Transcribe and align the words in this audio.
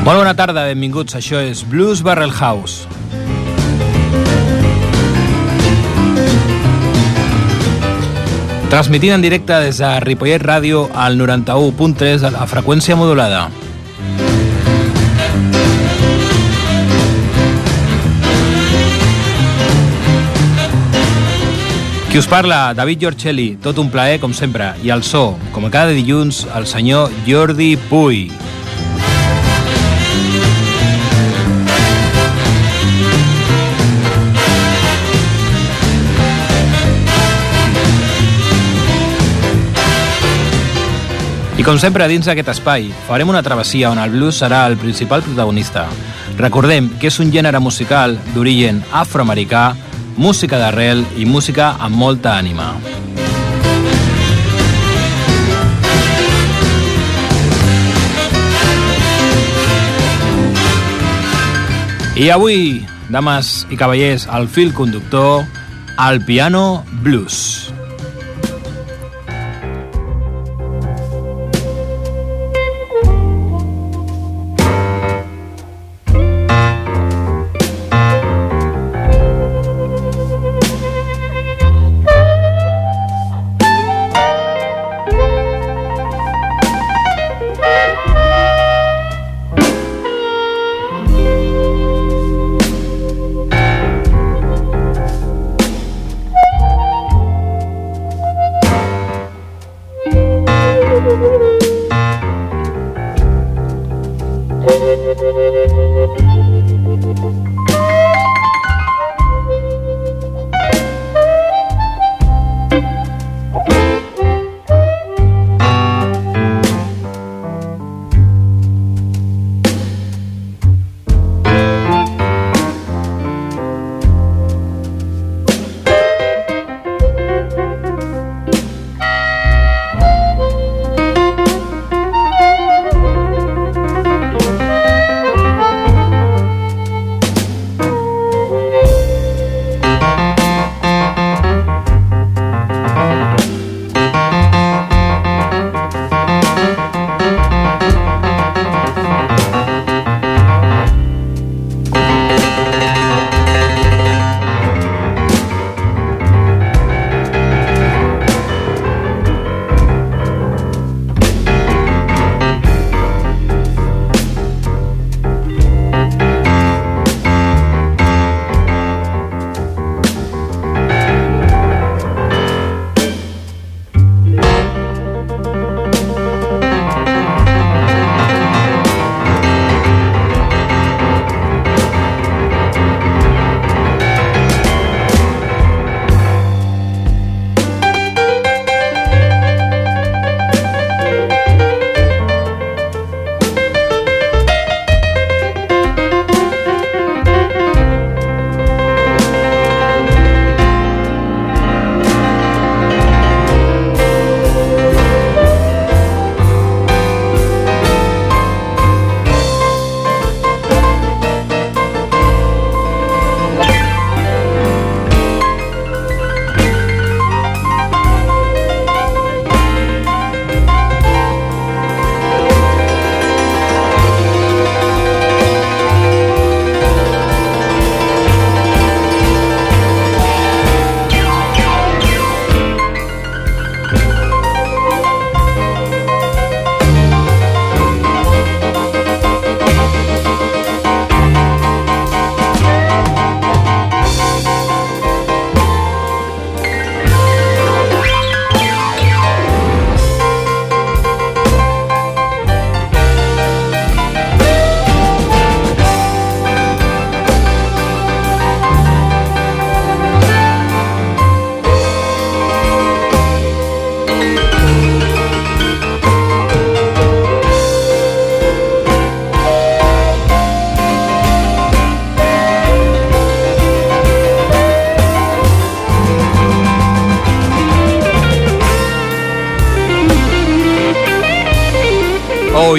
Molt 0.00 0.16
bona 0.16 0.32
tarda, 0.32 0.64
benvinguts. 0.64 1.12
Això 1.18 1.42
és 1.44 1.60
Blues 1.68 2.00
Barrel 2.00 2.32
House. 2.32 2.88
Transmitint 8.70 9.12
en 9.18 9.20
directe 9.20 9.58
des 9.60 9.80
de 9.82 9.90
Ripollet 10.06 10.40
Ràdio 10.40 10.86
al 10.94 11.18
91.3 11.20 12.24
a 12.24 12.30
la 12.32 12.46
freqüència 12.48 12.96
modulada. 12.96 13.48
Qui 22.10 22.18
us 22.18 22.26
parla, 22.26 22.72
David 22.74 23.04
Giorcelli, 23.04 23.50
tot 23.62 23.78
un 23.78 23.90
plaer, 23.92 24.16
com 24.18 24.32
sempre, 24.34 24.72
i 24.82 24.90
el 24.90 25.04
so, 25.06 25.36
com 25.54 25.68
a 25.68 25.70
cada 25.70 25.92
dilluns, 25.94 26.46
el 26.56 26.66
senyor 26.66 27.12
Jordi 27.28 27.76
Puy. 27.90 28.30
I 41.60 41.62
com 41.62 41.76
sempre, 41.76 42.06
dins 42.08 42.24
d'aquest 42.24 42.48
espai, 42.54 42.86
farem 43.04 43.28
una 43.28 43.42
travessia 43.44 43.90
on 43.92 43.98
el 44.00 44.14
blues 44.14 44.38
serà 44.40 44.62
el 44.64 44.78
principal 44.80 45.20
protagonista. 45.20 45.82
Recordem 46.38 46.86
que 46.96 47.10
és 47.10 47.18
un 47.20 47.28
gènere 47.34 47.60
musical 47.60 48.14
d'origen 48.32 48.78
afroamericà, 48.96 49.74
música 50.16 50.56
d'arrel 50.56 51.02
i 51.20 51.26
música 51.28 51.74
amb 51.76 52.00
molta 52.00 52.38
ànima. 52.40 52.70
I 62.16 62.30
avui, 62.32 62.80
dames 63.12 63.66
i 63.68 63.76
cavallers, 63.76 64.24
al 64.32 64.48
fil 64.48 64.72
conductor, 64.72 65.44
al 65.98 66.24
piano 66.24 66.86
blues. 67.04 67.68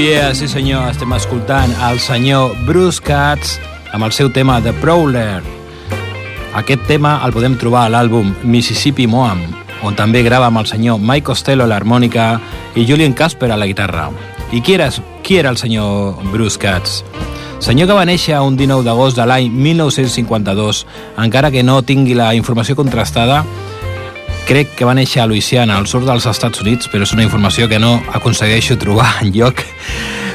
Yeah, 0.02 0.34
sí 0.34 0.48
senyor, 0.48 0.88
estem 0.90 1.12
escoltant 1.14 1.70
el 1.86 2.00
senyor 2.02 2.56
Bruce 2.66 3.02
Katz 3.04 3.60
amb 3.94 4.08
el 4.08 4.14
seu 4.16 4.32
tema 4.34 4.58
The 4.62 4.74
Prowler. 4.82 5.44
Aquest 6.58 6.88
tema 6.90 7.20
el 7.26 7.34
podem 7.36 7.58
trobar 7.62 7.84
a 7.86 7.92
l'àlbum 7.94 8.32
Mississippi 8.44 9.06
Moam, 9.06 9.44
on 9.86 9.96
també 9.96 10.24
grava 10.26 10.48
amb 10.50 10.62
el 10.64 10.70
senyor 10.70 10.98
Mike 10.98 11.28
Costello 11.30 11.68
a 11.68 11.70
l'harmònica 11.70 12.40
i 12.74 12.86
Julian 12.90 13.14
Casper 13.14 13.52
a 13.52 13.60
la 13.60 13.68
guitarra. 13.70 14.10
I 14.52 14.64
qui 14.66 14.74
era, 14.74 14.90
qui 15.22 15.38
era 15.38 15.52
el 15.54 15.60
senyor 15.62 16.18
Bruce 16.32 16.58
Katz? 16.58 17.04
Senyor 17.62 17.92
que 17.92 18.00
va 18.00 18.08
néixer 18.10 18.40
un 18.42 18.58
19 18.58 18.88
d'agost 18.88 19.20
de 19.20 19.28
l'any 19.30 19.52
1952, 19.54 20.86
encara 21.22 21.52
que 21.54 21.62
no 21.62 21.82
tingui 21.86 22.18
la 22.18 22.34
informació 22.34 22.76
contrastada, 22.76 23.44
crec 24.52 24.74
que 24.76 24.84
va 24.84 24.92
néixer 24.92 25.22
a 25.24 25.28
Louisiana, 25.30 25.78
al 25.80 25.86
sud 25.88 26.04
dels 26.04 26.26
Estats 26.28 26.60
Units, 26.60 26.90
però 26.92 27.06
és 27.06 27.14
una 27.16 27.24
informació 27.24 27.70
que 27.72 27.78
no 27.80 27.94
aconsegueixo 28.12 28.76
trobar 28.76 29.08
en 29.24 29.32
lloc. 29.32 29.62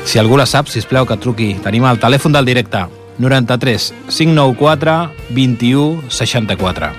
Si 0.08 0.16
algú 0.18 0.38
la 0.40 0.46
sap, 0.48 0.70
si 0.72 0.80
plau 0.88 1.04
que 1.04 1.18
truqui. 1.20 1.50
Tenim 1.60 1.84
el 1.84 2.00
telèfon 2.00 2.32
del 2.32 2.48
directe, 2.48 2.86
93 3.20 3.90
594 4.08 4.96
21 5.36 6.08
64. 6.08 6.90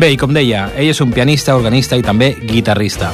Bé, 0.00 0.12
i 0.14 0.16
com 0.16 0.32
deia, 0.32 0.70
ell 0.72 0.88
és 0.94 1.04
un 1.04 1.12
pianista, 1.12 1.56
organista 1.58 2.00
i 2.00 2.06
també 2.06 2.32
guitarrista. 2.40 3.12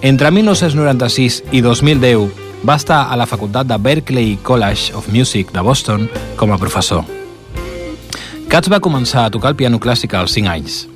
Entre 0.00 0.32
1996 0.32 1.42
i 1.52 1.60
2010 1.60 2.64
va 2.64 2.80
estar 2.80 3.04
a 3.12 3.16
la 3.20 3.28
facultat 3.28 3.68
de 3.68 3.76
Berklee 3.76 4.38
College 4.42 4.94
of 4.96 5.12
Music 5.12 5.52
de 5.52 5.60
Boston 5.60 6.08
com 6.40 6.54
a 6.54 6.58
professor. 6.60 7.04
Katz 8.48 8.72
va 8.72 8.80
començar 8.80 9.26
a 9.26 9.34
tocar 9.34 9.52
el 9.52 9.60
piano 9.60 9.82
clàssic 9.82 10.16
als 10.16 10.38
5 10.38 10.48
anys. 10.48 10.86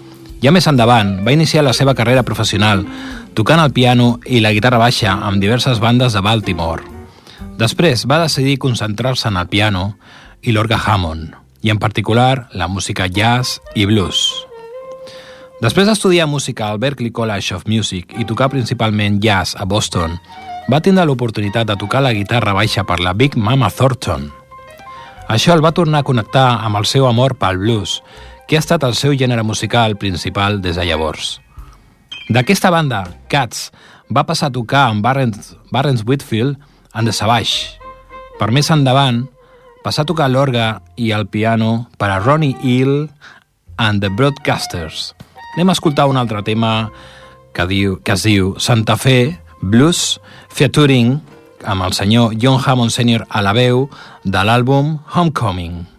Ja 0.43 0.50
més 0.50 0.67
endavant, 0.67 1.21
va 1.23 1.33
iniciar 1.35 1.62
la 1.62 1.75
seva 1.77 1.94
carrera 1.94 2.25
professional 2.27 2.83
tocant 3.39 3.61
el 3.62 3.71
piano 3.73 4.17
i 4.27 4.41
la 4.43 4.50
guitarra 4.53 4.81
baixa 4.83 5.15
amb 5.15 5.39
diverses 5.39 5.79
bandes 5.79 6.17
de 6.17 6.23
Baltimore. 6.25 6.83
Després 7.61 8.03
va 8.11 8.19
decidir 8.25 8.59
concentrar-se 8.59 9.29
en 9.31 9.39
el 9.39 9.47
piano 9.47 9.93
i 10.43 10.50
l'orga 10.50 10.81
Hammond, 10.83 11.37
i 11.62 11.71
en 11.71 11.79
particular 11.79 12.49
la 12.59 12.67
música 12.67 13.06
jazz 13.06 13.61
i 13.79 13.87
blues. 13.87 14.25
Després 15.62 15.87
d'estudiar 15.87 16.27
música 16.27 16.73
al 16.73 16.81
Berklee 16.83 17.15
College 17.15 17.55
of 17.55 17.69
Music 17.71 18.17
i 18.19 18.27
tocar 18.27 18.50
principalment 18.50 19.21
jazz 19.23 19.55
a 19.55 19.62
Boston, 19.65 20.19
va 20.67 20.83
tindre 20.83 21.06
l'oportunitat 21.06 21.71
de 21.71 21.79
tocar 21.79 22.03
la 22.03 22.15
guitarra 22.17 22.55
baixa 22.56 22.83
per 22.83 22.99
la 22.99 23.15
Big 23.15 23.38
Mama 23.38 23.71
Thornton. 23.71 24.27
Això 25.31 25.55
el 25.55 25.62
va 25.62 25.71
tornar 25.71 26.03
a 26.03 26.06
connectar 26.09 26.49
amb 26.67 26.83
el 26.83 26.88
seu 26.91 27.06
amor 27.06 27.37
pel 27.38 27.62
blues, 27.62 28.00
que 28.49 28.56
ha 28.56 28.62
estat 28.62 28.85
el 28.85 28.94
seu 28.99 29.17
gènere 29.19 29.44
musical 29.47 29.97
principal 29.97 30.61
des 30.62 30.77
de 30.77 30.87
llavors. 30.87 31.41
D'aquesta 32.33 32.71
banda, 32.71 33.05
Cats 33.29 33.71
va 34.12 34.27
passar 34.29 34.50
a 34.50 34.55
tocar 34.55 34.87
amb 34.91 35.03
Barrens, 35.05 35.56
Barrens 35.73 36.05
Whitfield 36.06 36.59
en 36.94 37.05
The 37.05 37.12
Savage. 37.12 37.79
Per 38.39 38.50
més 38.50 38.71
endavant, 38.71 39.25
passar 39.83 40.06
a 40.06 40.11
tocar 40.11 40.31
l'orga 40.31 40.81
i 40.97 41.11
el 41.12 41.27
piano 41.27 41.89
per 41.99 42.11
a 42.11 42.21
Ronnie 42.23 42.56
Hill 42.62 43.11
and 43.79 44.03
the 44.03 44.09
Broadcasters, 44.09 45.12
Anem 45.53 45.69
a 45.69 45.75
escoltar 45.77 46.06
un 46.09 46.17
altre 46.17 46.41
tema 46.43 46.88
que, 47.53 47.67
diu, 47.69 47.99
que 48.00 48.15
es 48.15 48.23
diu 48.25 48.55
Santa 48.56 48.97
Fe 48.97 49.37
Blues 49.61 50.17
featuring 50.49 51.19
amb 51.69 51.85
el 51.85 51.93
senyor 51.93 52.33
John 52.41 52.56
Hammond 52.56 52.95
Sr. 52.95 53.27
a 53.29 53.43
la 53.45 53.53
veu 53.53 53.85
de 54.25 54.45
l'àlbum 54.49 54.97
Homecoming. 55.12 55.92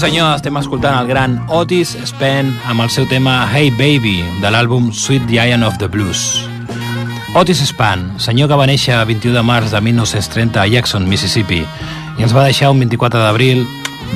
Senyor, 0.00 0.38
estem 0.38 0.56
escoltant 0.56 0.94
el 0.96 1.08
gran 1.10 1.34
Otis 1.52 1.90
Spen 2.08 2.48
amb 2.70 2.80
el 2.80 2.88
seu 2.88 3.04
tema 3.10 3.42
Hey 3.52 3.68
Baby 3.76 4.22
de 4.40 4.48
l'àlbum 4.48 4.88
Sweet 4.96 5.26
Giant 5.28 5.66
of 5.66 5.76
the 5.76 5.90
Blues. 5.92 6.40
Otis 7.36 7.60
Span, 7.68 8.06
senyor 8.16 8.48
que 8.48 8.56
va 8.56 8.68
néixer 8.70 8.94
el 8.96 9.04
21 9.10 9.36
de 9.36 9.42
març 9.44 9.74
de 9.74 9.82
1930 9.84 10.62
a 10.62 10.66
Jackson, 10.72 11.04
Mississippi, 11.04 11.60
i 12.16 12.24
ens 12.24 12.32
va 12.32 12.46
deixar 12.48 12.72
un 12.72 12.80
24 12.80 13.20
d'abril 13.20 13.66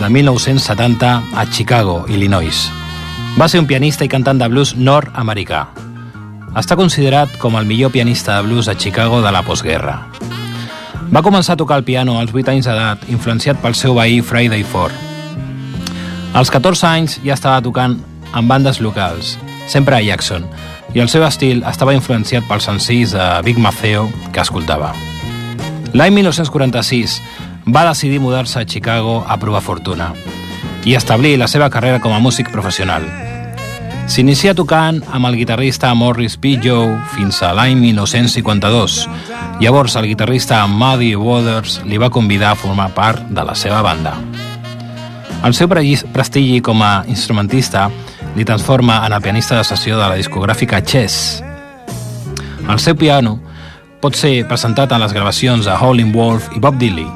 de 0.00 0.08
1970 0.08 1.14
a 1.36 1.46
Chicago, 1.52 2.06
Illinois. 2.08 2.64
Va 3.36 3.50
ser 3.52 3.60
un 3.60 3.68
pianista 3.68 4.08
i 4.08 4.12
cantant 4.12 4.40
de 4.40 4.48
blues 4.48 4.72
nord-americà. 4.78 5.66
Està 6.56 6.80
considerat 6.80 7.36
com 7.42 7.60
el 7.60 7.68
millor 7.68 7.92
pianista 7.92 8.38
de 8.38 8.48
blues 8.48 8.72
a 8.72 8.78
Chicago 8.78 9.20
de 9.20 9.32
la 9.36 9.44
postguerra. 9.44 10.06
Va 11.12 11.22
començar 11.22 11.58
a 11.58 11.60
tocar 11.60 11.82
el 11.82 11.84
piano 11.84 12.16
als 12.20 12.32
8 12.32 12.56
anys 12.56 12.70
d'edat, 12.72 13.10
influenciat 13.12 13.60
pel 13.60 13.76
seu 13.76 13.98
veí 14.00 14.22
Friday 14.22 14.64
Ford. 14.64 15.13
Als 16.34 16.50
14 16.50 16.86
anys 16.88 17.20
ja 17.22 17.36
estava 17.36 17.60
tocant 17.62 18.00
en 18.34 18.48
bandes 18.50 18.80
locals, 18.82 19.36
sempre 19.70 19.94
a 19.94 20.02
Jackson, 20.02 20.48
i 20.90 20.98
el 20.98 21.06
seu 21.06 21.22
estil 21.22 21.62
estava 21.70 21.94
influenciat 21.94 22.48
pels 22.48 22.66
senzills 22.66 23.12
de 23.14 23.26
Big 23.46 23.58
Maceo 23.62 24.08
que 24.34 24.42
escoltava. 24.42 24.90
L'any 25.94 26.10
1946 26.16 27.20
va 27.70 27.84
decidir 27.86 28.18
mudar-se 28.18 28.58
a 28.58 28.66
Chicago 28.66 29.20
a 29.28 29.38
provar 29.38 29.62
fortuna 29.62 30.10
i 30.84 30.96
establir 30.98 31.36
la 31.38 31.46
seva 31.46 31.70
carrera 31.70 32.00
com 32.02 32.12
a 32.12 32.18
músic 32.18 32.50
professional. 32.50 33.06
S'inicia 34.10 34.56
tocant 34.58 34.98
amb 35.14 35.30
el 35.30 35.38
guitarrista 35.38 35.92
Morris 35.94 36.34
P. 36.36 36.58
Joe 36.60 36.98
fins 37.14 37.38
a 37.46 37.52
l'any 37.54 37.78
1952. 37.78 39.04
Llavors 39.62 39.94
el 39.96 40.10
guitarrista 40.10 40.66
Muddy 40.66 41.14
Waters 41.14 41.78
li 41.86 42.02
va 42.02 42.10
convidar 42.10 42.52
a 42.52 42.58
formar 42.58 42.90
part 42.98 43.22
de 43.30 43.46
la 43.46 43.54
seva 43.54 43.86
banda. 43.86 44.18
El 45.44 45.52
seu 45.52 45.68
prestigi 45.68 46.62
com 46.64 46.80
a 46.80 47.02
instrumentista 47.04 47.90
li 48.32 48.46
transforma 48.48 49.02
en 49.04 49.12
el 49.12 49.20
pianista 49.20 49.58
de 49.58 49.64
sessió 49.68 49.98
de 49.98 50.06
la 50.08 50.16
discogràfica 50.16 50.80
Chess. 50.80 51.42
El 52.64 52.80
seu 52.80 52.96
piano 52.96 53.34
pot 54.00 54.16
ser 54.16 54.46
presentat 54.48 54.94
a 54.96 55.00
les 55.02 55.12
gravacions 55.12 55.68
de 55.68 55.76
Howlin' 55.76 56.14
Wolf 56.16 56.48
i 56.56 56.64
Bob 56.64 56.80
Dylan. 56.80 57.12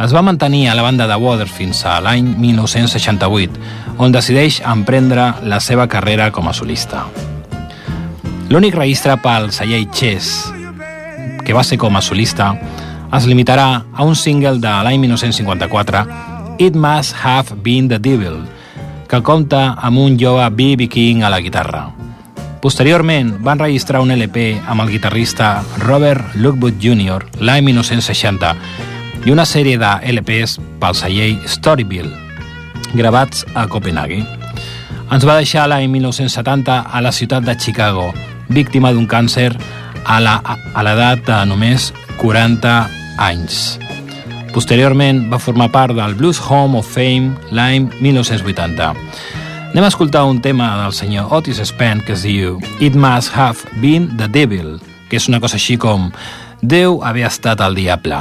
Es 0.00 0.16
va 0.16 0.24
mantenir 0.24 0.70
a 0.70 0.74
la 0.74 0.86
banda 0.86 1.04
de 1.06 1.20
Waters 1.20 1.52
fins 1.52 1.84
a 1.84 1.98
l'any 2.00 2.32
1968, 2.40 3.60
on 4.00 4.16
decideix 4.16 4.62
emprendre 4.64 5.28
la 5.44 5.60
seva 5.60 5.86
carrera 5.92 6.32
com 6.32 6.48
a 6.48 6.56
solista. 6.56 7.04
L'únic 8.48 8.80
registre 8.80 9.20
pel 9.20 9.52
celler 9.52 9.84
Chess, 9.92 10.48
que 11.44 11.52
va 11.52 11.68
ser 11.68 11.76
com 11.76 12.00
a 12.00 12.00
solista, 12.00 12.54
es 13.12 13.28
limitarà 13.28 13.84
a 13.92 14.08
un 14.08 14.16
single 14.16 14.56
de 14.56 14.76
l'any 14.88 15.04
1954 15.04 16.31
It 16.62 16.76
Must 16.76 17.16
Have 17.24 17.56
Been 17.64 17.88
the 17.88 17.98
Devil, 17.98 18.36
que 19.10 19.18
compta 19.26 19.72
amb 19.82 19.98
un 19.98 20.14
jove 20.14 20.44
B.B. 20.54 20.86
King 20.86 21.24
a 21.26 21.30
la 21.32 21.40
guitarra. 21.42 21.88
Posteriorment, 22.62 23.32
van 23.42 23.58
registrar 23.58 23.98
un 23.98 24.14
LP 24.14 24.60
amb 24.70 24.84
el 24.84 24.92
guitarrista 24.94 25.64
Robert 25.82 26.36
Lookwood 26.38 26.78
Jr. 26.78 27.26
l'any 27.42 27.66
1960 27.66 28.52
i 29.26 29.34
una 29.34 29.42
sèrie 29.42 29.74
de 29.74 29.90
LPs 30.14 30.60
pel 30.78 30.94
celler 30.94 31.32
Storyville, 31.50 32.14
gravats 32.94 33.42
a 33.58 33.66
Copenhague. 33.66 34.22
Ens 35.10 35.26
va 35.26 35.40
deixar 35.42 35.66
l'any 35.66 35.90
1970 35.90 36.78
a 36.78 37.02
la 37.02 37.10
ciutat 37.10 37.42
de 37.42 37.58
Chicago, 37.58 38.12
víctima 38.46 38.94
d'un 38.94 39.10
càncer 39.10 39.50
a 40.06 40.22
l'edat 40.22 41.26
de 41.26 41.44
només 41.50 41.90
40 42.22 42.78
anys. 43.18 43.81
Posteriorment 44.52 45.30
va 45.32 45.40
formar 45.40 45.70
part 45.72 45.96
del 45.96 46.12
Blues 46.18 46.36
Home 46.44 46.76
of 46.76 46.88
Fame 46.92 47.32
l'any 47.56 47.86
1980. 48.04 48.90
Anem 49.72 49.86
a 49.86 49.88
escoltar 49.88 50.26
un 50.28 50.42
tema 50.44 50.68
del 50.82 50.92
senyor 50.92 51.32
Otis 51.32 51.62
Spann 51.70 52.04
que 52.04 52.12
es 52.12 52.26
diu 52.28 52.58
It 52.84 52.92
Must 52.92 53.32
Have 53.32 53.80
Been 53.80 54.10
the 54.20 54.28
Devil, 54.28 54.76
que 55.08 55.16
és 55.16 55.30
una 55.32 55.40
cosa 55.40 55.56
així 55.56 55.78
com 55.80 56.10
Déu 56.60 57.00
havia 57.00 57.32
estat 57.32 57.64
el 57.64 57.80
diable. 57.80 58.20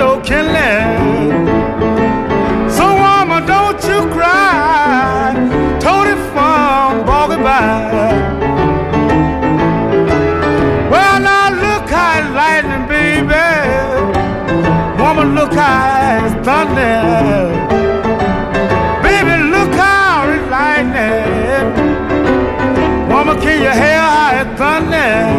Your 0.00 0.18
kindling. 0.22 1.46
So, 2.70 2.86
woman, 3.04 3.44
don't 3.44 3.82
you 3.84 4.00
cry. 4.14 5.34
Tony 5.78 6.16
from 6.32 7.04
Boggy 7.04 7.36
by. 7.36 7.68
Well, 10.90 11.20
now 11.20 11.50
look 11.64 11.90
how 11.90 12.18
it's 12.18 12.30
lightning, 12.40 12.84
baby. 12.88 13.46
Woman, 15.02 15.34
look 15.34 15.52
how 15.52 16.24
it's 16.24 16.34
thunder. 16.46 16.96
Baby, 19.02 19.34
look 19.54 19.72
how 19.74 20.30
it's 20.32 20.48
lightning. 20.56 21.68
Woman, 23.12 23.36
can 23.42 23.56
you 23.64 23.72
hear 23.82 24.00
how 24.00 24.40
it's 24.40 24.58
thunder? 24.58 25.29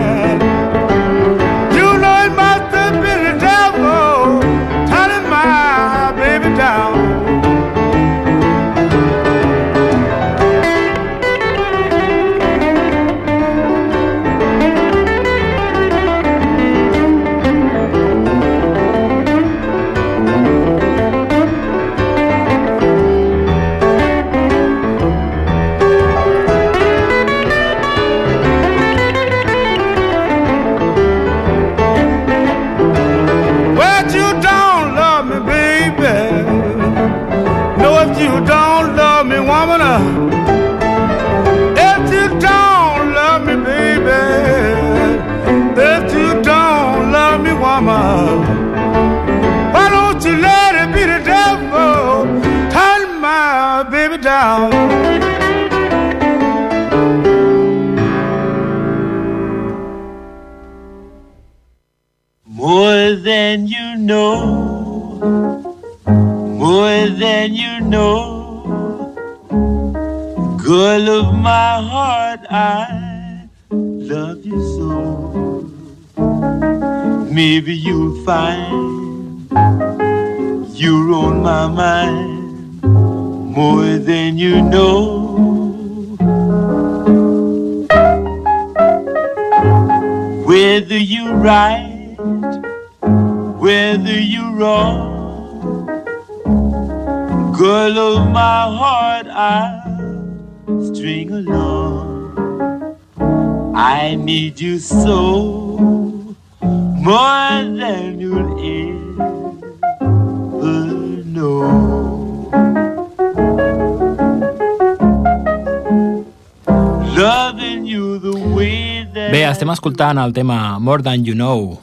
Escoltant 120.02 120.18
el 120.26 120.34
tema 120.34 120.80
More 120.80 121.04
Than 121.04 121.24
You 121.24 121.36
Know, 121.36 121.80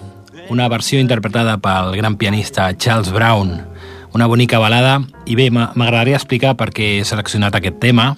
una 0.50 0.66
versió 0.68 0.98
interpretada 0.98 1.57
pel 1.62 1.92
gran 1.96 2.16
pianista 2.16 2.76
Charles 2.76 3.12
Brown, 3.12 3.64
una 4.12 4.26
bonica 4.26 4.59
balada, 4.59 5.04
i 5.24 5.37
bé, 5.37 5.52
m'a- 5.52 5.70
m'agradaria 5.76 6.16
explicar 6.18 6.57
per 6.57 6.72
què 6.74 6.98
he 6.98 7.04
seleccionat 7.04 7.54
aquest 7.54 7.78
tema. 7.78 8.16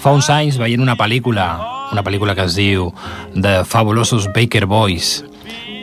Fa 0.00 0.14
uns 0.16 0.30
anys, 0.32 0.56
veient 0.56 0.80
una 0.80 0.96
pel·lícula, 0.96 1.50
una 1.92 2.02
pel·lícula 2.02 2.34
que 2.34 2.46
es 2.48 2.56
diu 2.56 2.94
The 3.34 3.64
Fabulosos 3.68 4.30
Baker 4.32 4.64
Boys, 4.64 5.22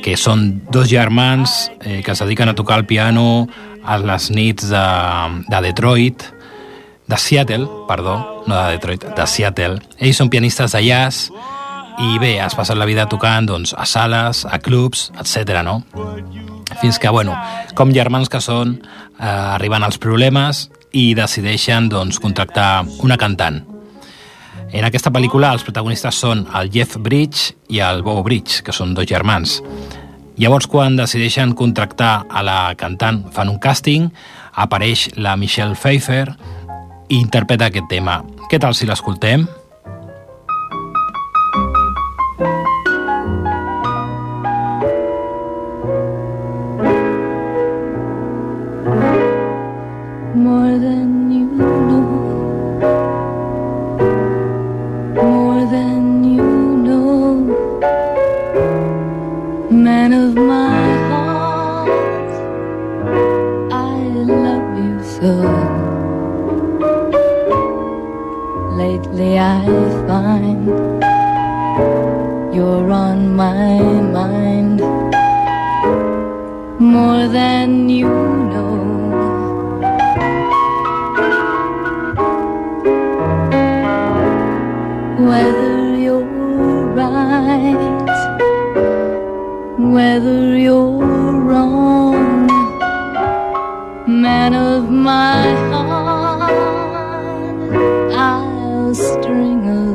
que 0.01 0.17
són 0.17 0.63
dos 0.71 0.89
germans 0.89 1.69
eh, 1.81 2.01
que 2.01 2.11
es 2.11 2.19
dediquen 2.25 2.49
a 2.49 2.55
tocar 2.57 2.79
el 2.79 2.87
piano 2.89 3.47
a 3.85 3.99
les 4.01 4.31
nits 4.31 4.65
de, 4.73 4.87
de 5.47 5.61
Detroit, 5.61 6.23
de 7.05 7.17
Seattle, 7.21 7.67
perdó, 7.87 8.41
no 8.47 8.55
de 8.63 8.71
Detroit, 8.79 9.03
de 9.13 9.27
Seattle. 9.27 9.77
Ells 9.99 10.17
són 10.17 10.31
pianistes 10.33 10.71
de 10.73 10.81
jazz 10.87 11.27
i 12.01 12.17
bé, 12.21 12.37
has 12.41 12.55
passat 12.57 12.77
la 12.79 12.87
vida 12.89 13.05
tocant 13.09 13.47
doncs, 13.49 13.73
a 13.77 13.85
sales, 13.85 14.45
a 14.49 14.59
clubs, 14.59 15.11
etc. 15.19 15.61
no? 15.65 15.81
Fins 16.81 16.97
que, 16.99 17.09
bueno, 17.13 17.35
com 17.77 17.93
germans 17.93 18.31
que 18.31 18.41
són, 18.41 18.79
eh, 19.19 19.27
arriben 19.27 19.83
els 19.83 19.99
problemes 20.01 20.69
i 20.91 21.13
decideixen 21.13 21.89
doncs, 21.89 22.19
contractar 22.19 22.85
una 23.05 23.17
cantant. 23.17 23.61
En 24.73 24.85
aquesta 24.87 25.11
pel·lícula 25.13 25.51
els 25.53 25.63
protagonistes 25.65 26.17
són 26.17 26.47
el 26.57 26.71
Jeff 26.73 26.97
Bridge 26.97 27.53
i 27.69 27.79
el 27.85 28.01
Bo 28.01 28.17
Bridge, 28.25 28.63
que 28.65 28.73
són 28.73 28.95
dos 28.97 29.05
germans. 29.05 29.59
Llavors, 30.41 30.65
quan 30.65 30.95
decideixen 30.97 31.53
contractar 31.53 32.23
a 32.25 32.41
la 32.41 32.73
cantant, 32.73 33.21
fan 33.35 33.51
un 33.51 33.59
càsting, 33.61 34.09
apareix 34.57 35.11
la 35.21 35.35
Michelle 35.37 35.77
Pfeiffer 35.77 36.25
i 37.09 37.19
interpreta 37.19 37.69
aquest 37.69 37.85
tema. 37.91 38.23
Què 38.49 38.57
tal 38.57 38.73
si 38.73 38.89
l'escoltem? 38.89 39.45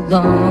gone 0.09 0.48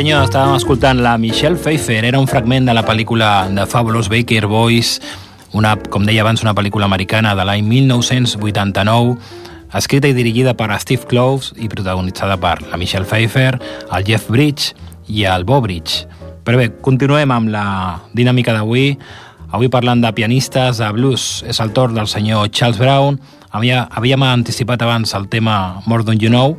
senyor, 0.00 0.22
estàvem 0.24 0.54
escoltant 0.56 1.00
la 1.04 1.18
Michelle 1.20 1.58
Pfeiffer. 1.60 1.98
Era 2.08 2.20
un 2.22 2.28
fragment 2.28 2.64
de 2.64 2.72
la 2.72 2.80
pel·lícula 2.86 3.50
The 3.52 3.66
Fabulous 3.68 4.08
Baker 4.08 4.46
Boys, 4.48 4.94
una, 5.52 5.74
com 5.92 6.06
deia 6.08 6.22
abans, 6.24 6.40
una 6.40 6.54
pel·lícula 6.56 6.86
americana 6.88 7.34
de 7.36 7.44
l'any 7.44 7.66
1989, 7.68 9.18
escrita 9.76 10.08
i 10.08 10.16
dirigida 10.16 10.54
per 10.56 10.70
Steve 10.80 11.04
Kloves 11.10 11.50
i 11.60 11.68
protagonitzada 11.68 12.38
per 12.40 12.54
la 12.70 12.78
Michelle 12.80 13.04
Pfeiffer, 13.04 13.58
el 13.90 14.06
Jeff 14.08 14.30
Bridge 14.32 14.72
i 15.12 15.26
el 15.28 15.44
Bo 15.44 15.60
Bridge. 15.60 16.06
Però 16.48 16.56
bé, 16.56 16.70
continuem 16.80 17.36
amb 17.36 17.52
la 17.52 17.66
dinàmica 18.16 18.56
d'avui. 18.56 18.94
Avui 19.52 19.68
parlant 19.68 20.00
de 20.00 20.14
pianistes, 20.16 20.80
de 20.80 20.88
blues, 20.96 21.44
és 21.44 21.60
el 21.60 21.74
torn 21.76 21.98
del 21.98 22.08
senyor 22.08 22.48
Charles 22.48 22.80
Brown. 22.80 23.20
Havia, 23.52 23.84
havíem 23.90 24.24
anticipat 24.24 24.80
abans 24.80 25.12
el 25.18 25.28
tema 25.28 25.82
More 25.84 26.08
Than 26.08 26.24
You 26.24 26.32
Know, 26.32 26.56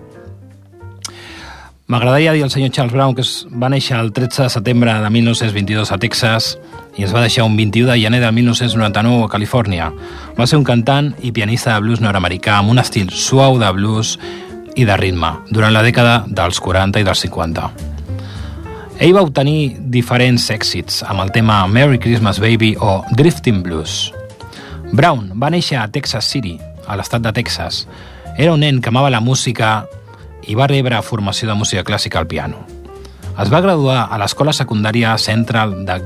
M'agradaria 1.91 2.31
dir 2.31 2.43
al 2.43 2.49
senyor 2.49 2.71
Charles 2.71 2.93
Brown 2.93 3.15
que 3.17 3.23
va 3.59 3.67
néixer 3.67 3.97
el 3.99 4.13
13 4.15 4.45
de 4.45 4.51
setembre 4.53 4.93
de 5.03 5.09
1922 5.11 5.89
a 5.91 5.97
Texas 5.99 6.53
i 6.95 7.03
es 7.03 7.11
va 7.11 7.19
deixar 7.19 7.43
un 7.43 7.57
21 7.59 7.89
de 7.89 7.97
gener 7.99 8.21
de 8.23 8.29
1999 8.31 9.25
a 9.25 9.31
Califòrnia. 9.33 9.89
Va 10.37 10.47
ser 10.47 10.61
un 10.61 10.63
cantant 10.63 11.11
i 11.19 11.33
pianista 11.35 11.73
de 11.73 11.83
blues 11.83 11.99
nord-americà 11.99 12.55
amb 12.61 12.71
un 12.71 12.79
estil 12.79 13.11
suau 13.11 13.59
de 13.59 13.73
blues 13.75 14.13
i 14.79 14.87
de 14.87 14.97
ritme 15.03 15.33
durant 15.51 15.75
la 15.75 15.83
dècada 15.83 16.15
dels 16.31 16.63
40 16.63 17.03
i 17.03 17.09
dels 17.11 17.27
50. 17.27 17.67
Ell 19.03 19.11
va 19.11 19.27
obtenir 19.27 19.75
diferents 19.91 20.47
èxits 20.47 21.03
amb 21.03 21.27
el 21.27 21.35
tema 21.35 21.65
Merry 21.67 21.99
Christmas 21.99 22.39
Baby 22.39 22.77
o 22.79 23.01
Drifting 23.19 23.65
Blues. 23.67 24.13
Brown 24.93 25.33
va 25.35 25.51
néixer 25.51 25.83
a 25.83 25.89
Texas 25.91 26.23
City, 26.23 26.55
a 26.87 26.95
l'estat 26.95 27.27
de 27.27 27.35
Texas. 27.35 27.83
Era 28.37 28.55
un 28.55 28.63
nen 28.63 28.79
que 28.79 28.95
amava 28.95 29.11
la 29.11 29.19
música 29.19 29.81
i 30.47 30.55
va 30.57 30.69
rebre 30.71 31.01
formació 31.05 31.49
de 31.49 31.55
música 31.57 31.83
clàssica 31.83 32.19
al 32.19 32.27
piano. 32.27 32.65
Es 33.39 33.49
va 33.51 33.61
graduar 33.61 34.07
a 34.09 34.17
l'escola 34.21 34.53
secundària 34.53 35.17
Central 35.17 35.85
de 35.85 35.99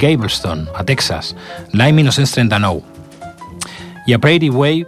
Gableston, 0.00 0.68
a 0.74 0.84
Texas, 0.86 1.34
l'any 1.72 1.94
1939, 1.98 2.82
i 4.06 4.14
a 4.14 4.18
Prairie 4.18 4.50
Way 4.50 4.84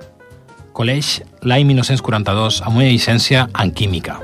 College 0.72 1.26
l'any 1.44 1.66
1942 1.68 2.62
amb 2.64 2.78
una 2.80 2.88
llicència 2.88 3.46
en 3.60 3.72
química. 3.76 4.18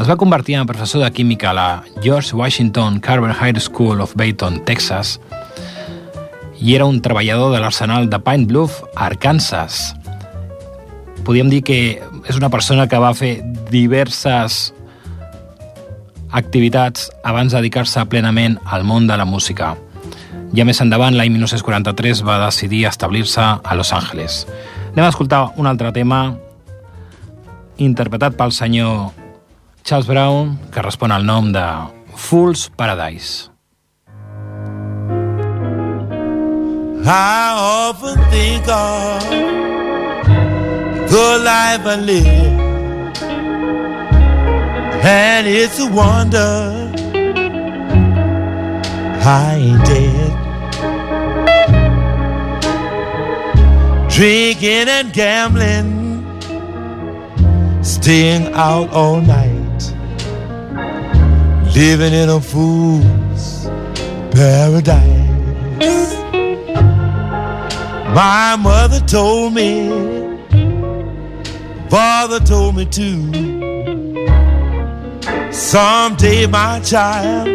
Es 0.00 0.08
va 0.08 0.16
convertir 0.16 0.56
en 0.56 0.66
professor 0.66 1.04
de 1.04 1.10
química 1.12 1.50
a 1.50 1.54
la 1.54 1.68
George 2.02 2.34
Washington 2.34 2.98
Carver 3.00 3.34
High 3.34 3.60
School 3.60 4.00
of 4.00 4.16
Bayton, 4.16 4.64
Texas, 4.64 5.18
i 6.60 6.74
era 6.74 6.84
un 6.84 7.00
treballador 7.00 7.54
de 7.54 7.60
l'arsenal 7.60 8.10
de 8.10 8.18
Pine 8.20 8.46
Bluff, 8.46 8.82
Arkansas. 8.96 9.94
Podríem 11.24 11.50
dir 11.52 11.62
que 11.62 11.78
és 12.28 12.36
una 12.36 12.50
persona 12.50 12.88
que 12.88 12.98
va 13.00 13.12
fer 13.14 13.40
diverses 13.70 14.72
activitats 16.30 17.10
abans 17.26 17.52
de 17.52 17.58
dedicar-se 17.58 18.04
plenament 18.10 18.58
al 18.64 18.84
món 18.84 19.06
de 19.06 19.16
la 19.18 19.26
música. 19.26 19.74
Ja 20.56 20.66
més 20.66 20.80
endavant, 20.82 21.14
l'any 21.14 21.30
1943, 21.34 22.24
va 22.26 22.40
decidir 22.46 22.84
establir-se 22.88 23.42
a 23.42 23.74
Los 23.78 23.92
Angeles. 23.94 24.46
Anem 24.92 25.06
a 25.06 25.12
escoltar 25.12 25.44
un 25.56 25.68
altre 25.70 25.92
tema 25.94 26.36
interpretat 27.78 28.34
pel 28.36 28.52
senyor 28.52 29.12
Charles 29.84 30.08
Brown, 30.10 30.58
que 30.74 30.82
respon 30.82 31.12
al 31.12 31.24
nom 31.26 31.52
de 31.54 31.64
Fool's 32.16 32.68
Paradise. 32.76 33.48
I 37.02 37.88
often 37.90 38.18
think 38.30 38.68
of 38.68 39.79
the 41.10 41.40
life 41.44 41.84
I 41.86 41.96
live, 41.96 42.24
and 45.04 45.46
it's 45.48 45.78
a 45.80 45.86
wonder 45.90 46.88
I 49.22 49.56
ain't 49.56 49.84
dead. 49.84 50.30
Drinking 54.08 54.88
and 54.88 55.12
gambling, 55.12 55.90
staying 57.82 58.54
out 58.54 58.90
all 58.92 59.20
night, 59.20 59.82
living 61.74 62.12
in 62.12 62.28
a 62.28 62.40
fool's 62.40 63.66
paradise. 64.30 65.08
My 68.14 68.56
mother 68.56 69.00
told 69.00 69.54
me, 69.54 70.19
father 71.90 72.38
told 72.38 72.76
me 72.76 72.84
too. 72.84 73.32
Someday, 75.52 76.46
my 76.46 76.78
child, 76.80 77.48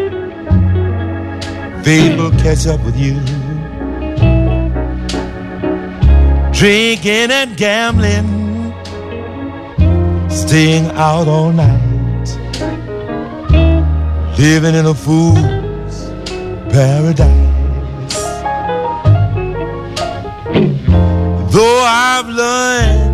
fate 1.86 2.18
will 2.18 2.32
catch 2.32 2.68
up 2.68 2.84
with 2.84 2.98
you. 2.98 3.16
Drinking 6.52 7.32
and 7.32 7.56
gambling, 7.56 8.74
staying 10.30 10.88
out 10.92 11.28
all 11.28 11.54
night, 11.54 12.28
living 14.38 14.76
in 14.76 14.86
a 14.86 14.94
fool's 14.94 16.10
paradise. 16.74 17.46
Though 21.54 21.84
I've 21.86 22.28
learned 22.28 23.05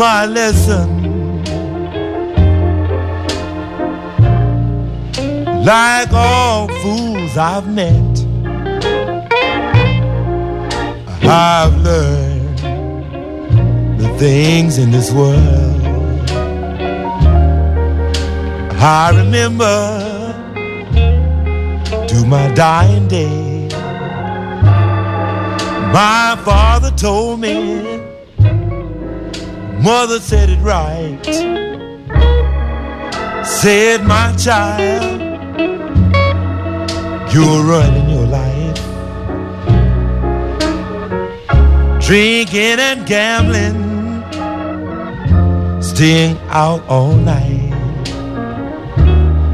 my 0.00 0.24
lesson, 0.24 1.44
like 5.62 6.10
all 6.14 6.68
fools 6.80 7.36
I've 7.36 7.68
met, 7.68 8.14
I've 11.22 11.76
learned 11.82 12.58
the 14.00 14.08
things 14.18 14.78
in 14.78 14.90
this 14.90 15.12
world. 15.12 16.30
I 18.80 19.12
remember 19.14 19.76
to 22.08 22.26
my 22.26 22.50
dying 22.54 23.06
day. 23.06 23.68
My 25.92 26.40
father 26.42 26.90
told 26.92 27.40
me, 27.40 27.99
mother 29.82 30.20
said 30.20 30.50
it 30.50 30.60
right. 30.60 31.24
Said, 33.44 34.04
my 34.04 34.34
child, 34.36 35.20
you're 37.32 37.62
running 37.64 38.10
your 38.10 38.26
life. 38.26 38.76
Drinking 42.00 42.78
and 42.80 43.06
gambling, 43.06 44.22
staying 45.82 46.36
out 46.48 46.82
all 46.88 47.14
night, 47.14 47.70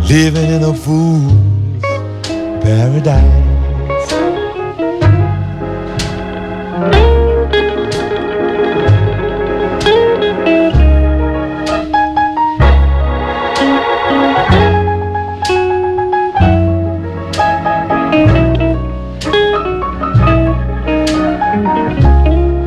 living 0.09 0.51
in 0.51 0.63
a 0.63 0.75
fool's 0.75 1.83
paradise. 2.63 3.56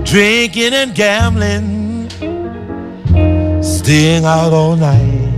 Drinking 0.09 0.73
and 0.73 0.95
gambling, 0.95 2.09
staying 3.61 4.25
out 4.25 4.51
all 4.51 4.75
night, 4.75 5.29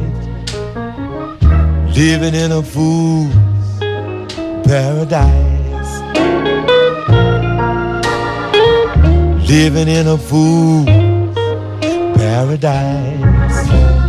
living 1.94 2.34
in 2.34 2.54
a 2.54 2.64
fool's 2.64 3.36
paradise, 4.66 5.92
living 9.50 9.90
in 9.90 10.08
a 10.08 10.18
fool's 10.18 10.86
paradise. 12.16 14.01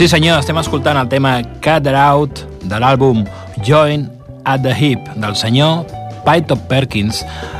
Sí 0.00 0.06
senyor, 0.08 0.38
estem 0.40 0.56
escoltant 0.56 0.96
el 0.96 1.10
tema 1.12 1.34
Cut 1.60 1.84
It 1.84 1.92
Out 1.92 2.38
de 2.64 2.78
l'àlbum 2.80 3.18
Join 3.60 4.06
at 4.48 4.62
the 4.64 4.72
Hip 4.72 5.10
del 5.20 5.36
senyor 5.36 5.82
Pytop 6.24 6.62
Perkins, 6.70 7.18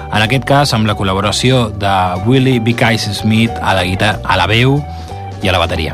en 0.08 0.24
aquest 0.24 0.46
cas 0.48 0.72
amb 0.72 0.88
la 0.88 0.94
col·laboració 0.96 1.66
de 1.76 1.92
Willie 2.24 2.56
B. 2.64 2.72
Case 2.72 3.12
Smith 3.12 3.52
a 3.60 3.76
la, 3.76 3.84
guitarra, 3.84 4.24
a 4.24 4.40
la 4.40 4.48
veu 4.48 4.78
i 5.44 5.52
a 5.52 5.52
la 5.52 5.60
bateria. 5.60 5.92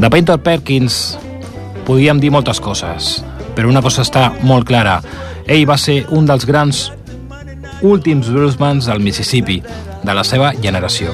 De 0.00 0.08
Pytop 0.08 0.40
Perkins 0.48 1.18
podíem 1.84 2.16
dir 2.16 2.32
moltes 2.32 2.56
coses, 2.64 3.18
però 3.52 3.68
una 3.68 3.84
cosa 3.84 4.00
està 4.00 4.30
molt 4.48 4.64
clara. 4.64 5.02
Ell 5.44 5.68
va 5.68 5.76
ser 5.76 6.06
un 6.08 6.24
dels 6.24 6.48
grans 6.48 6.86
últims 7.84 8.32
bluesmans 8.32 8.88
del 8.88 9.04
Mississippi, 9.04 9.60
de 10.00 10.16
la 10.16 10.24
seva 10.24 10.56
generació. 10.56 11.12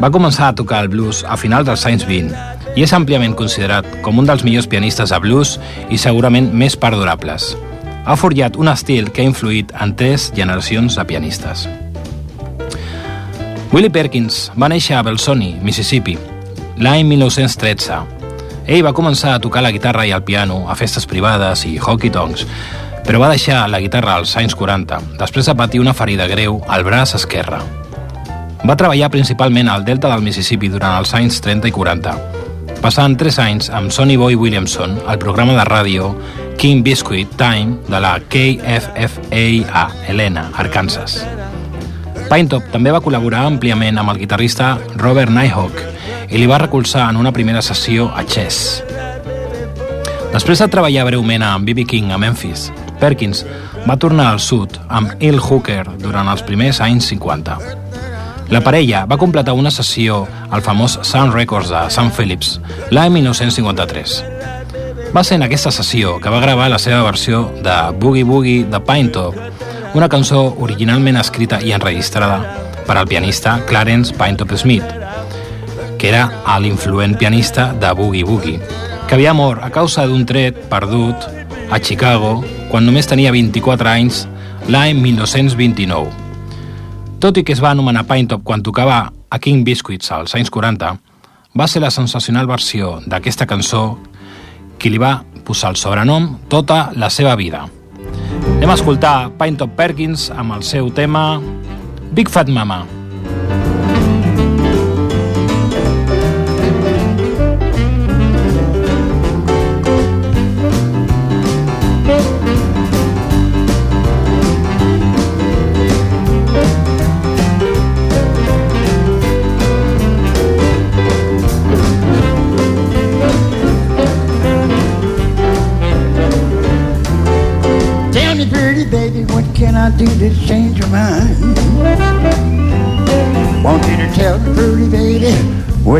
Va 0.00 0.10
començar 0.12 0.50
a 0.50 0.54
tocar 0.56 0.82
el 0.84 0.90
blues 0.92 1.22
a 1.24 1.36
final 1.40 1.64
dels 1.64 1.84
anys 1.88 2.04
20 2.08 2.76
i 2.76 2.84
és 2.84 2.92
àmpliament 2.96 3.34
considerat 3.36 3.86
com 4.04 4.20
un 4.20 4.28
dels 4.28 4.44
millors 4.44 4.68
pianistes 4.70 5.12
de 5.14 5.20
blues 5.22 5.56
i 5.90 5.98
segurament 5.98 6.50
més 6.52 6.76
perdurables. 6.76 7.54
Ha 8.04 8.16
forjat 8.16 8.56
un 8.60 8.68
estil 8.72 9.10
que 9.12 9.22
ha 9.22 9.28
influït 9.28 9.72
en 9.80 9.94
tres 9.96 10.30
generacions 10.36 10.96
de 10.96 11.06
pianistes. 11.08 11.66
Willie 13.72 13.92
Perkins 13.92 14.48
va 14.58 14.68
néixer 14.68 14.96
a 14.98 15.02
Belzoni, 15.06 15.54
Mississippi, 15.62 16.16
l'any 16.82 17.04
1913. 17.06 18.00
Ell 18.66 18.84
va 18.86 18.94
començar 18.96 19.34
a 19.34 19.42
tocar 19.42 19.62
la 19.64 19.72
guitarra 19.74 20.06
i 20.06 20.14
el 20.14 20.24
piano 20.26 20.64
a 20.68 20.76
festes 20.78 21.06
privades 21.06 21.64
i 21.68 21.76
hockey-tongs, 21.78 22.46
però 23.06 23.22
va 23.22 23.32
deixar 23.32 23.64
la 23.70 23.80
guitarra 23.82 24.18
als 24.18 24.36
anys 24.36 24.56
40, 24.58 25.00
després 25.20 25.46
de 25.46 25.56
patir 25.56 25.80
una 25.80 25.94
ferida 25.94 26.28
greu 26.30 26.60
al 26.68 26.84
braç 26.86 27.16
esquerre. 27.18 27.79
Va 28.60 28.76
treballar 28.76 29.08
principalment 29.08 29.70
al 29.72 29.86
delta 29.86 30.10
del 30.12 30.20
Mississippi 30.20 30.68
durant 30.68 30.98
els 31.00 31.14
anys 31.16 31.38
30 31.40 31.70
i 31.70 31.72
40, 31.72 32.12
passant 32.84 33.16
3 33.16 33.38
anys 33.40 33.70
amb 33.72 33.92
Sonny 33.94 34.18
Boy 34.20 34.36
Williamson 34.36 34.98
al 35.08 35.18
programa 35.22 35.56
de 35.56 35.64
ràdio 35.64 36.10
King 36.60 36.82
Biscuit 36.84 37.30
Time 37.40 37.78
de 37.88 38.00
la 38.04 38.18
KFFA 38.20 39.44
a 39.72 39.86
Helena, 40.04 40.50
Arkansas. 40.60 41.22
Pinetop 42.28 42.68
també 42.74 42.92
va 42.92 43.00
col·laborar 43.00 43.46
àmpliament 43.48 43.96
amb 43.98 44.12
el 44.12 44.20
guitarrista 44.20 44.74
Robert 45.00 45.32
Nighthawk 45.32 45.80
i 46.28 46.36
li 46.36 46.46
va 46.46 46.60
recolzar 46.60 47.08
en 47.08 47.16
una 47.16 47.32
primera 47.32 47.64
sessió 47.64 48.10
a 48.12 48.26
Chess. 48.28 48.84
Després 50.30 50.60
de 50.60 50.68
treballar 50.70 51.08
breument 51.08 51.48
amb 51.48 51.64
B.B. 51.64 51.88
King 51.88 52.12
a 52.12 52.20
Memphis, 52.20 52.68
Perkins 53.00 53.46
va 53.88 53.96
tornar 53.96 54.28
al 54.30 54.38
sud 54.44 54.76
amb 54.92 55.16
Il 55.24 55.40
Hooker 55.40 55.86
durant 55.96 56.28
els 56.28 56.44
primers 56.44 56.84
anys 56.84 57.08
50. 57.16 57.79
La 58.50 58.60
parella 58.60 59.04
va 59.06 59.16
completar 59.16 59.52
una 59.54 59.70
sessió 59.70 60.24
al 60.50 60.62
famós 60.66 60.96
Sound 61.06 61.36
Records 61.36 61.68
de 61.70 61.84
Sam 61.94 62.08
Phillips 62.10 62.56
l'any 62.90 63.12
1953. 63.14 64.14
Va 65.14 65.22
ser 65.22 65.36
en 65.38 65.44
aquesta 65.46 65.70
sessió 65.70 66.16
que 66.18 66.32
va 66.34 66.40
gravar 66.42 66.66
la 66.72 66.80
seva 66.82 67.04
versió 67.06 67.44
de 67.62 67.76
Boogie 68.02 68.26
Boogie 68.26 68.64
de 68.66 68.80
Pinetop, 68.82 69.36
una 69.94 70.08
cançó 70.10 70.40
originalment 70.66 71.20
escrita 71.20 71.60
i 71.62 71.70
enregistrada 71.76 72.40
per 72.88 72.96
al 72.98 73.06
pianista 73.06 73.60
Clarence 73.68 74.16
Pinetop 74.18 74.56
Smith, 74.58 74.96
que 75.98 76.08
era 76.10 76.24
l'influent 76.58 77.14
pianista 77.18 77.68
de 77.72 77.92
Boogie 77.94 78.26
Boogie, 78.26 78.58
que 79.06 79.14
havia 79.14 79.34
mort 79.34 79.62
a 79.62 79.70
causa 79.70 80.08
d'un 80.10 80.26
tret 80.26 80.58
perdut 80.72 81.28
a 81.70 81.78
Chicago 81.78 82.40
quan 82.72 82.82
només 82.82 83.06
tenia 83.06 83.30
24 83.30 83.94
anys 83.94 84.24
l'any 84.66 84.98
1929. 84.98 86.29
Tot 87.20 87.36
i 87.36 87.42
que 87.44 87.52
es 87.52 87.60
va 87.60 87.74
anomenar 87.74 88.06
Pinetop 88.08 88.40
quan 88.48 88.62
tocava 88.64 89.10
a 89.28 89.38
King 89.44 89.60
Biscuits 89.60 90.08
als 90.16 90.32
anys 90.38 90.48
40, 90.48 90.94
va 91.52 91.66
ser 91.68 91.82
la 91.84 91.90
sensacional 91.92 92.46
versió 92.48 92.94
d'aquesta 93.04 93.44
cançó 93.50 93.98
qui 94.80 94.88
li 94.88 95.00
va 95.02 95.18
posar 95.44 95.74
el 95.74 95.76
sobrenom 95.76 96.30
tota 96.48 96.86
la 96.96 97.10
seva 97.12 97.34
vida. 97.36 97.66
Anem 98.56 98.72
a 98.72 98.78
escoltar 98.78 99.34
Pinetop 99.36 99.76
Perkins 99.76 100.30
amb 100.32 100.56
el 100.56 100.64
seu 100.64 100.88
tema 100.96 101.42
Big 102.16 102.32
Fat 102.32 102.48
Mama. 102.48 102.86
Tell 102.86 102.99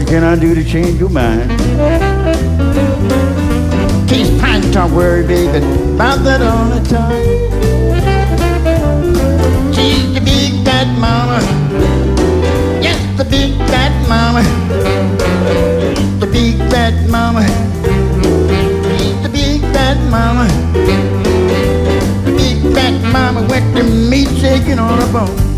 What 0.00 0.08
can 0.08 0.24
I 0.24 0.34
do 0.34 0.54
to 0.54 0.64
change 0.64 0.98
your 0.98 1.10
mind? 1.10 1.50
Case 4.08 4.30
pint 4.40 4.72
don't 4.72 4.94
worry, 4.94 5.26
baby, 5.26 5.58
about 5.94 6.24
that 6.24 6.40
all 6.40 6.70
the 6.70 6.80
time. 6.88 7.22
She's 9.74 10.14
the 10.14 10.22
big 10.22 10.64
fat 10.64 10.88
mama, 10.98 11.40
yes, 12.80 12.98
the 13.18 13.26
big 13.26 13.58
fat 13.68 13.92
mama, 14.08 14.42
the 16.18 16.26
big 16.26 16.56
fat 16.70 16.94
mama, 17.10 17.42
she's 18.96 19.22
the 19.22 19.28
big 19.28 19.60
fat 19.74 19.98
mama, 20.10 20.48
the 22.24 22.32
big 22.32 22.74
fat 22.74 23.12
mama 23.12 23.42
with 23.42 23.74
the 23.74 23.84
meat 23.84 24.28
shaking 24.40 24.78
on 24.78 24.98
her 24.98 25.12
bone. 25.12 25.49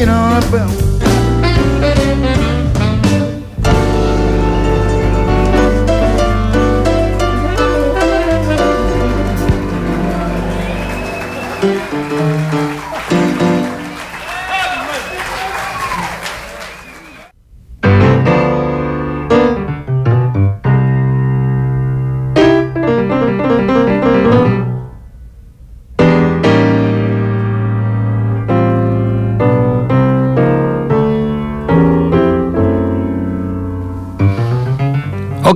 You 0.00 0.06
know 0.06 0.14
I 0.14 0.38
about 0.48 0.89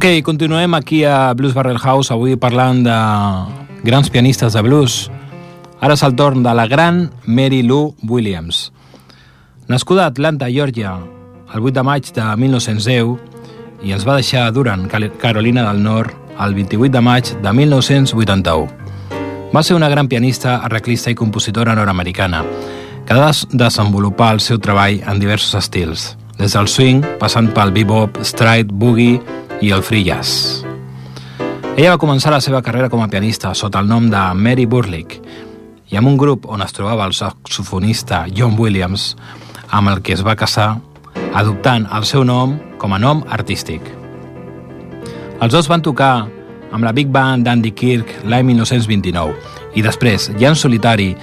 Ok, 0.04 0.22
continuem 0.22 0.74
aquí 0.74 1.04
a 1.04 1.32
Blues 1.32 1.54
Barrel 1.54 1.78
House, 1.78 2.10
avui 2.12 2.36
parlant 2.36 2.82
de 2.84 2.92
grans 3.88 4.10
pianistes 4.12 4.52
de 4.52 4.60
blues. 4.60 5.08
Ara 5.80 5.94
és 5.96 6.02
el 6.04 6.12
torn 6.12 6.42
de 6.44 6.52
la 6.52 6.66
gran 6.68 7.06
Mary 7.24 7.62
Lou 7.64 7.94
Williams. 8.04 8.66
Nascuda 9.66 10.04
a 10.04 10.10
Atlanta, 10.12 10.50
Georgia, 10.52 10.98
el 11.54 11.62
8 11.62 11.72
de 11.72 11.82
maig 11.88 12.10
de 12.12 12.24
1910 12.36 13.16
i 13.82 13.92
ens 13.96 14.04
va 14.04 14.16
deixar 14.16 14.52
Cal- 14.52 15.12
Carolina 15.16 15.64
del 15.72 15.82
Nord, 15.82 16.12
el 16.38 16.52
28 16.52 16.92
de 16.92 17.00
maig 17.00 17.24
de 17.40 17.52
1981. 17.54 18.68
Va 19.56 19.62
ser 19.62 19.74
una 19.74 19.88
gran 19.88 20.08
pianista, 20.08 20.56
arreglista 20.56 21.10
i 21.10 21.14
compositora 21.14 21.74
nord-americana, 21.74 22.44
que 23.06 23.14
va 23.14 23.28
des- 23.28 23.48
desenvolupar 23.50 24.34
el 24.34 24.40
seu 24.40 24.58
treball 24.58 25.00
en 25.00 25.18
diversos 25.18 25.54
estils, 25.54 26.18
des 26.36 26.52
del 26.52 26.68
swing, 26.68 27.00
passant 27.18 27.48
pel 27.54 27.72
bebop, 27.72 28.18
stride, 28.20 28.68
boogie 28.70 29.22
i 29.64 29.70
el 29.72 29.82
free 29.82 30.04
jazz. 30.04 30.60
Ella 31.74 31.94
va 31.94 32.00
començar 32.00 32.30
la 32.34 32.42
seva 32.44 32.60
carrera 32.62 32.90
com 32.92 33.00
a 33.02 33.08
pianista 33.08 33.54
sota 33.56 33.80
el 33.80 33.88
nom 33.88 34.10
de 34.12 34.20
Mary 34.36 34.66
Burlick 34.68 35.16
i 35.90 35.96
amb 35.96 36.10
un 36.10 36.18
grup 36.20 36.44
on 36.52 36.62
es 36.62 36.74
trobava 36.76 37.06
el 37.08 37.14
saxofonista 37.16 38.26
John 38.36 38.58
Williams, 38.60 39.14
amb 39.70 39.90
el 39.90 40.02
que 40.04 40.14
es 40.14 40.22
va 40.26 40.36
casar, 40.36 40.76
adoptant 41.34 41.88
el 41.96 42.04
seu 42.04 42.26
nom 42.28 42.58
com 42.78 42.92
a 42.92 43.00
nom 43.00 43.24
artístic. 43.32 43.82
Els 45.40 45.52
dos 45.56 45.70
van 45.70 45.82
tocar 45.82 46.26
amb 46.74 46.84
la 46.84 46.92
Big 46.92 47.08
Band 47.08 47.48
d'Andy 47.48 47.72
Kirk 47.72 48.14
l'any 48.28 48.52
1929 48.52 49.34
i 49.80 49.82
després, 49.82 50.28
ja 50.38 50.52
en 50.52 50.60
solitari, 50.60 51.14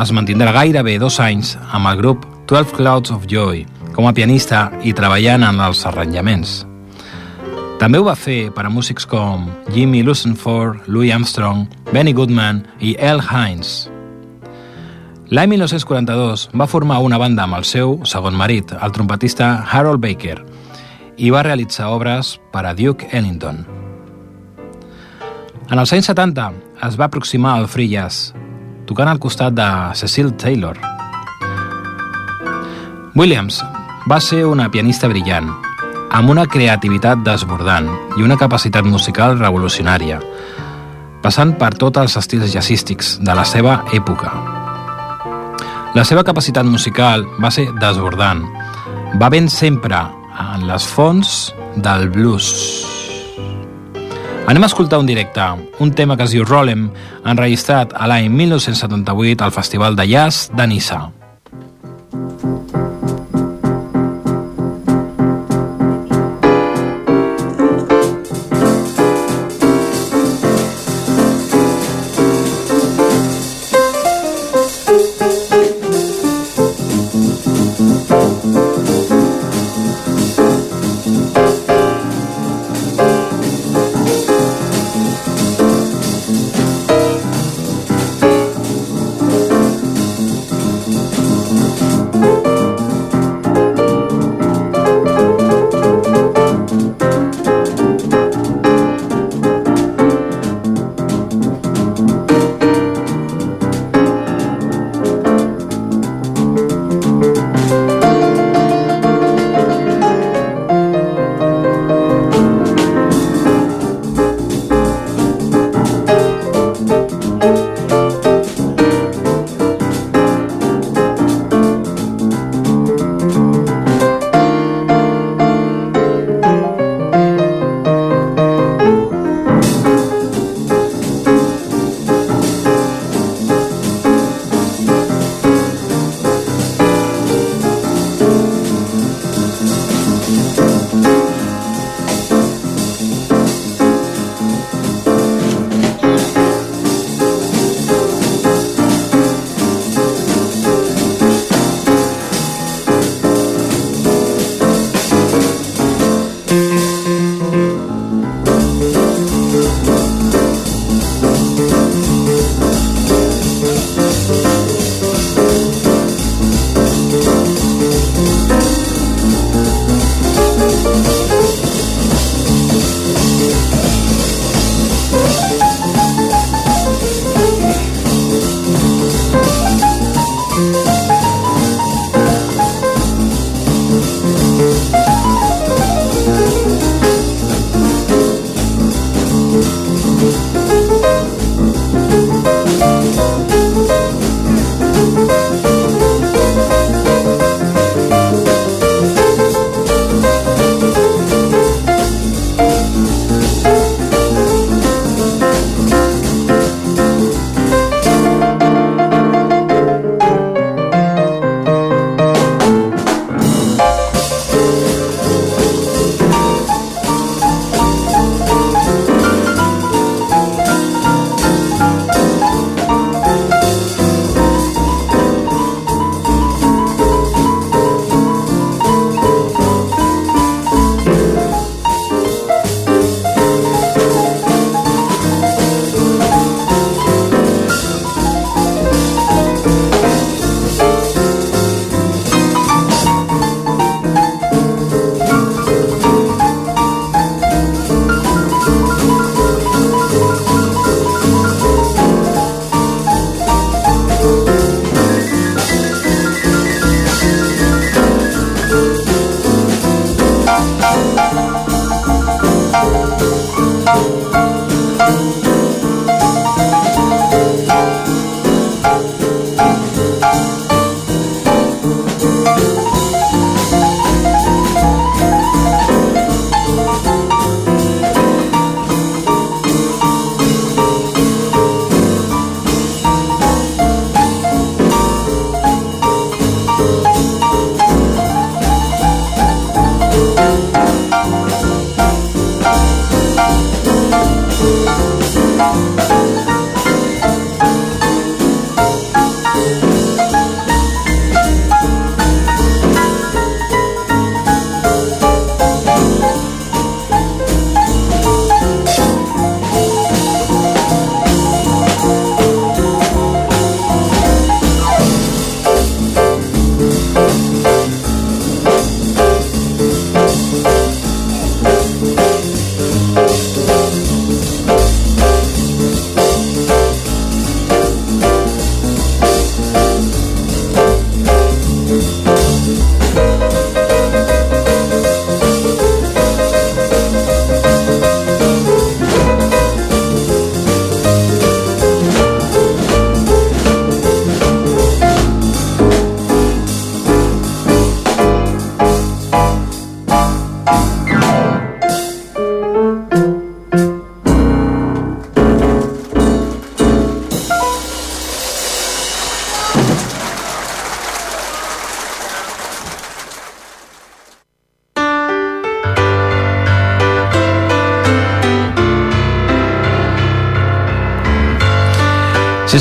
es 0.00 0.16
mantindrà 0.16 0.56
gairebé 0.56 0.96
dos 0.98 1.20
anys 1.20 1.58
amb 1.70 1.92
el 1.92 2.00
grup 2.00 2.26
12 2.48 2.74
Clouds 2.80 3.12
of 3.12 3.28
Joy 3.28 3.66
com 3.92 4.08
a 4.08 4.16
pianista 4.16 4.70
i 4.82 4.96
treballant 4.96 5.44
en 5.44 5.60
els 5.60 5.84
arranjaments. 5.86 6.62
També 7.80 7.98
ho 7.98 8.04
va 8.06 8.14
fer 8.18 8.50
per 8.54 8.66
a 8.66 8.70
músics 8.70 9.06
com 9.08 9.48
Jimmy 9.72 10.02
Lucenford, 10.02 10.84
Louis 10.86 11.12
Armstrong, 11.14 11.66
Benny 11.92 12.12
Goodman 12.12 12.62
i 12.80 12.96
L. 12.98 13.22
Hines. 13.22 13.88
L'any 15.32 15.48
1942 15.54 16.50
va 16.60 16.68
formar 16.68 16.98
una 17.00 17.16
banda 17.16 17.46
amb 17.46 17.56
el 17.56 17.64
seu 17.64 17.94
segon 18.04 18.36
marit, 18.36 18.74
el 18.76 18.92
trompetista 18.92 19.54
Harold 19.64 20.02
Baker, 20.04 20.42
i 21.16 21.30
va 21.32 21.40
realitzar 21.46 21.88
obres 21.94 22.34
per 22.52 22.66
a 22.68 22.74
Duke 22.76 23.08
Ellington. 23.16 23.62
En 25.72 25.80
els 25.80 25.92
anys 25.96 26.10
70 26.12 26.50
es 26.84 27.00
va 27.00 27.08
aproximar 27.08 27.56
al 27.56 27.68
free 27.72 27.88
jazz, 27.88 28.34
tocant 28.84 29.08
al 29.08 29.20
costat 29.22 29.56
de 29.56 29.68
Cecil 29.96 30.34
Taylor. 30.36 30.76
Williams 33.16 33.62
va 34.10 34.20
ser 34.20 34.44
una 34.44 34.68
pianista 34.68 35.08
brillant, 35.08 35.48
amb 36.12 36.28
una 36.28 36.44
creativitat 36.44 37.22
desbordant 37.24 37.88
i 38.18 38.24
una 38.24 38.36
capacitat 38.36 38.84
musical 38.84 39.38
revolucionària, 39.40 40.18
passant 41.24 41.54
per 41.56 41.72
tots 41.80 42.02
els 42.02 42.16
estils 42.20 42.52
jazzístics 42.52 43.14
de 43.24 43.36
la 43.36 43.46
seva 43.48 43.80
època. 43.96 44.32
La 45.96 46.04
seva 46.08 46.24
capacitat 46.24 46.68
musical 46.68 47.24
va 47.40 47.50
ser 47.52 47.66
desbordant. 47.80 48.44
Va 49.20 49.28
ben 49.32 49.48
sempre 49.52 49.98
en 50.40 50.66
les 50.68 50.86
fonts 50.88 51.52
del 51.76 52.08
blues. 52.12 52.52
Anem 54.48 54.64
a 54.64 54.70
escoltar 54.72 54.98
un 55.00 55.06
directe, 55.06 55.44
un 55.80 55.92
tema 55.96 56.16
que 56.16 56.26
es 56.26 56.34
diu 56.34 56.44
Rollem, 56.44 56.90
enregistrat 57.24 57.94
a 57.96 58.08
l'any 58.10 58.28
1978 58.32 59.44
al 59.44 59.54
Festival 59.54 59.96
de 59.96 60.08
Jazz 60.10 60.50
de 60.52 60.66
Nissa. 60.66 61.02
Rollin', 61.02 61.21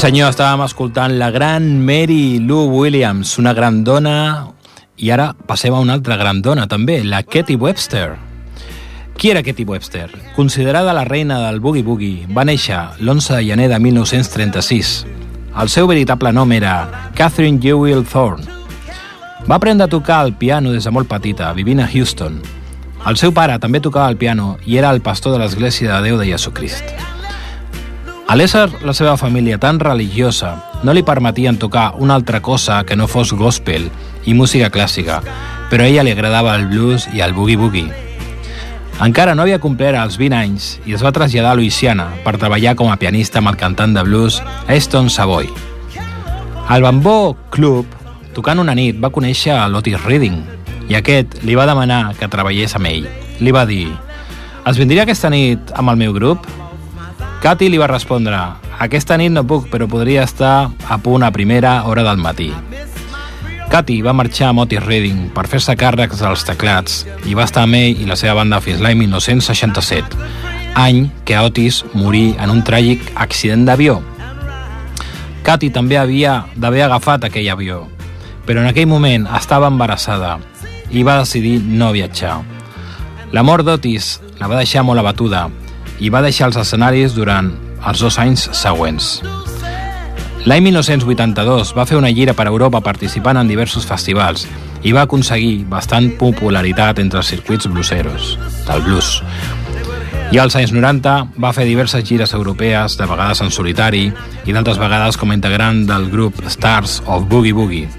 senyor, 0.02 0.32
estàvem 0.32 0.64
escoltant 0.66 1.14
la 1.20 1.28
gran 1.30 1.66
Mary 1.86 2.40
Lou 2.42 2.72
Williams, 2.74 3.36
una 3.38 3.52
gran 3.54 3.84
dona, 3.86 4.48
i 4.98 5.12
ara 5.14 5.28
passem 5.46 5.76
a 5.78 5.82
una 5.84 5.94
altra 5.94 6.16
gran 6.18 6.40
dona 6.42 6.64
també, 6.66 7.04
la 7.06 7.20
Katie 7.22 7.60
Webster. 7.60 8.16
Qui 9.14 9.30
era 9.30 9.44
Katie 9.46 9.68
Webster? 9.68 10.08
Considerada 10.34 10.96
la 10.98 11.06
reina 11.06 11.38
del 11.44 11.62
boogie-boogie, 11.62 12.26
va 12.34 12.48
néixer 12.50 12.80
l'11 12.98 13.36
de 13.36 13.44
gener 13.52 13.70
de 13.70 13.78
1936. 13.78 14.96
El 15.62 15.70
seu 15.70 15.86
veritable 15.86 16.34
nom 16.34 16.50
era 16.58 17.12
Catherine 17.14 17.62
Jewel 17.62 18.02
Thorne. 18.02 18.50
Va 19.46 19.60
aprendre 19.60 19.86
a 19.86 19.92
tocar 19.92 20.24
el 20.26 20.34
piano 20.34 20.74
des 20.74 20.90
de 20.90 20.98
molt 20.98 21.12
petita, 21.12 21.54
vivint 21.54 21.86
a 21.86 21.90
Houston. 21.94 22.42
El 23.06 23.22
seu 23.22 23.38
pare 23.38 23.62
també 23.62 23.86
tocava 23.86 24.10
el 24.10 24.18
piano 24.18 24.56
i 24.66 24.82
era 24.82 24.90
el 24.90 25.06
pastor 25.06 25.38
de 25.38 25.46
l'Església 25.46 25.94
de 25.94 26.10
Déu 26.10 26.18
de 26.18 26.32
Jesucrist. 26.34 27.11
A 28.32 28.36
l'ésser 28.40 28.70
la 28.88 28.94
seva 28.96 29.18
família 29.20 29.58
tan 29.60 29.76
religiosa, 29.84 30.54
no 30.88 30.94
li 30.96 31.02
permetien 31.04 31.58
tocar 31.60 31.98
una 32.00 32.16
altra 32.16 32.40
cosa 32.40 32.78
que 32.88 32.96
no 32.96 33.10
fos 33.12 33.34
gospel 33.36 33.90
i 34.24 34.32
música 34.32 34.70
clàssica, 34.72 35.18
però 35.68 35.84
a 35.84 35.90
ella 35.92 36.06
li 36.08 36.14
agradava 36.16 36.54
el 36.56 36.64
blues 36.72 37.10
i 37.12 37.20
el 37.20 37.36
boogie-boogie. 37.36 37.92
Encara 39.04 39.34
no 39.36 39.44
havia 39.44 39.60
complert 39.60 40.00
els 40.00 40.16
20 40.16 40.38
anys 40.38 40.70
i 40.88 40.96
es 40.96 41.04
va 41.04 41.12
traslladar 41.12 41.52
a 41.52 41.60
Louisiana 41.60 42.08
per 42.24 42.38
treballar 42.38 42.78
com 42.80 42.88
a 42.88 42.96
pianista 43.02 43.42
amb 43.44 43.52
el 43.52 43.60
cantant 43.60 43.98
de 43.98 44.06
blues 44.08 44.40
Aston 44.72 45.12
Savoy. 45.12 45.52
Al 46.72 46.88
Bamboo 46.88 47.36
Club, 47.52 48.00
tocant 48.32 48.64
una 48.64 48.78
nit, 48.80 48.96
va 48.96 49.12
conèixer 49.12 49.58
a 49.58 49.68
l'Otis 49.68 50.08
Reading 50.08 50.40
i 50.88 50.96
aquest 50.96 51.42
li 51.44 51.60
va 51.60 51.68
demanar 51.68 52.16
que 52.16 52.32
treballés 52.32 52.80
amb 52.80 52.94
ell. 52.96 53.12
Li 53.44 53.52
va 53.52 53.68
dir 53.68 53.90
«Es 54.64 54.80
vindria 54.80 55.04
aquesta 55.04 55.28
nit 55.28 55.76
amb 55.76 55.92
el 55.92 56.00
meu 56.06 56.16
grup?» 56.16 56.48
Cathy 57.42 57.72
li 57.74 57.80
va 57.82 57.88
respondre 57.90 58.38
«Aquesta 58.86 59.16
nit 59.18 59.32
no 59.34 59.42
puc, 59.50 59.64
però 59.72 59.88
podria 59.90 60.22
estar 60.28 60.70
a 60.70 60.98
punt 61.02 61.24
a 61.26 61.32
primera 61.34 61.72
hora 61.90 62.04
del 62.06 62.20
matí». 62.22 62.52
Cathy 63.72 64.04
va 64.06 64.14
marxar 64.14 64.52
amb 64.52 64.62
Otis 64.62 64.84
Redding 64.84 65.32
per 65.34 65.48
fer-se 65.50 65.74
càrrecs 65.74 66.20
dels 66.22 66.44
teclats 66.46 67.00
i 67.26 67.34
va 67.34 67.48
estar 67.50 67.64
amb 67.66 67.80
ell 67.80 68.04
i 68.04 68.06
la 68.06 68.18
seva 68.20 68.36
banda 68.38 68.60
fins 68.62 68.84
l'any 68.84 69.00
1967, 69.00 70.20
any 70.78 71.08
que 71.26 71.40
Otis 71.42 71.80
morí 71.98 72.36
en 72.38 72.54
un 72.54 72.62
tràgic 72.68 73.10
accident 73.16 73.66
d'avió. 73.66 73.98
Cathy 75.42 75.72
també 75.74 75.98
havia 75.98 76.44
d'haver 76.54 76.84
agafat 76.86 77.26
aquell 77.26 77.50
avió, 77.50 77.88
però 78.46 78.62
en 78.62 78.70
aquell 78.70 78.92
moment 78.92 79.26
estava 79.40 79.72
embarassada 79.74 80.36
i 80.94 81.02
va 81.02 81.18
decidir 81.24 81.58
no 81.66 81.90
viatjar. 81.90 82.38
La 83.34 83.42
mort 83.42 83.66
d'Otis 83.66 84.20
la 84.38 84.52
va 84.52 84.62
deixar 84.62 84.86
molt 84.86 85.02
abatuda 85.02 85.48
i 86.02 86.10
va 86.10 86.24
deixar 86.26 86.50
els 86.50 86.58
escenaris 86.58 87.14
durant 87.14 87.54
els 87.88 88.02
dos 88.02 88.18
anys 88.22 88.50
següents. 88.58 89.20
L'any 90.50 90.66
1982 90.66 91.76
va 91.78 91.86
fer 91.86 92.00
una 92.00 92.10
gira 92.10 92.34
per 92.34 92.48
Europa 92.50 92.82
participant 92.82 93.38
en 93.38 93.50
diversos 93.50 93.86
festivals 93.86 94.48
i 94.82 94.94
va 94.96 95.04
aconseguir 95.06 95.68
bastant 95.70 96.10
popularitat 96.18 96.98
entre 97.04 97.22
els 97.22 97.30
circuits 97.30 97.70
blueseros, 97.70 98.34
del 98.66 98.82
blues. 98.88 99.20
I 100.32 100.40
als 100.42 100.56
anys 100.56 100.74
90 100.74 101.14
va 101.44 101.52
fer 101.54 101.68
diverses 101.68 102.06
gires 102.08 102.34
europees, 102.34 102.96
de 102.98 103.06
vegades 103.06 103.44
en 103.44 103.52
solitari 103.54 104.08
i 104.48 104.56
d'altres 104.56 104.80
vegades 104.82 105.20
com 105.20 105.30
a 105.30 105.38
integrant 105.38 105.84
del 105.86 106.10
grup 106.10 106.42
Stars 106.50 107.02
of 107.06 107.28
Boogie 107.30 107.54
Boogie. 107.54 107.90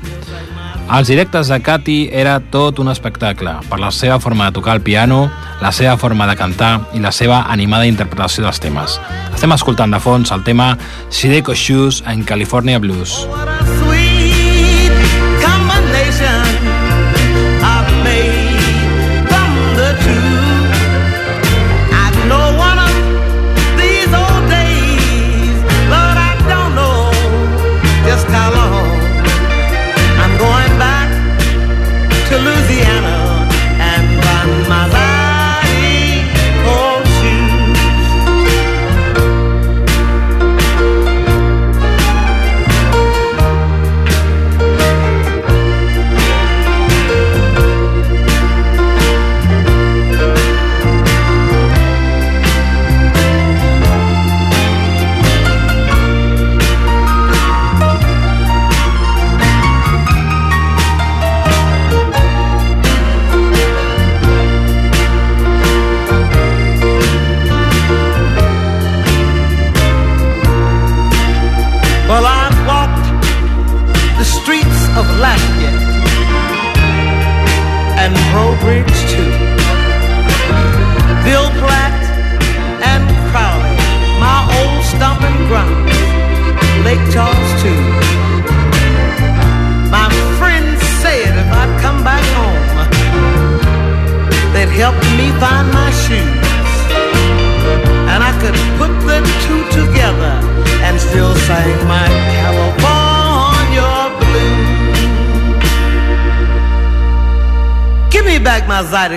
Els 0.90 1.08
directes 1.08 1.48
de 1.48 1.58
Cathy 1.62 2.10
era 2.12 2.34
tot 2.52 2.80
un 2.82 2.90
espectacle, 2.92 3.54
per 3.70 3.78
la 3.80 3.92
seva 3.94 4.18
forma 4.20 4.48
de 4.48 4.58
tocar 4.58 4.74
el 4.76 4.82
piano, 4.82 5.30
la 5.62 5.72
seva 5.72 5.96
forma 5.96 6.26
de 6.26 6.36
cantar 6.36 6.72
i 6.92 7.00
la 7.00 7.14
seva 7.14 7.44
animada 7.54 7.86
interpretació 7.86 8.44
dels 8.44 8.60
temes. 8.60 8.98
Estem 9.32 9.54
escoltant 9.54 9.94
de 9.94 10.02
fons 10.02 10.34
el 10.34 10.44
tema 10.44 10.74
Sideco 11.08 11.54
Shoes 11.54 12.02
en 12.06 12.24
California 12.28 12.82
Blues. 12.82 13.22
What 13.30 13.61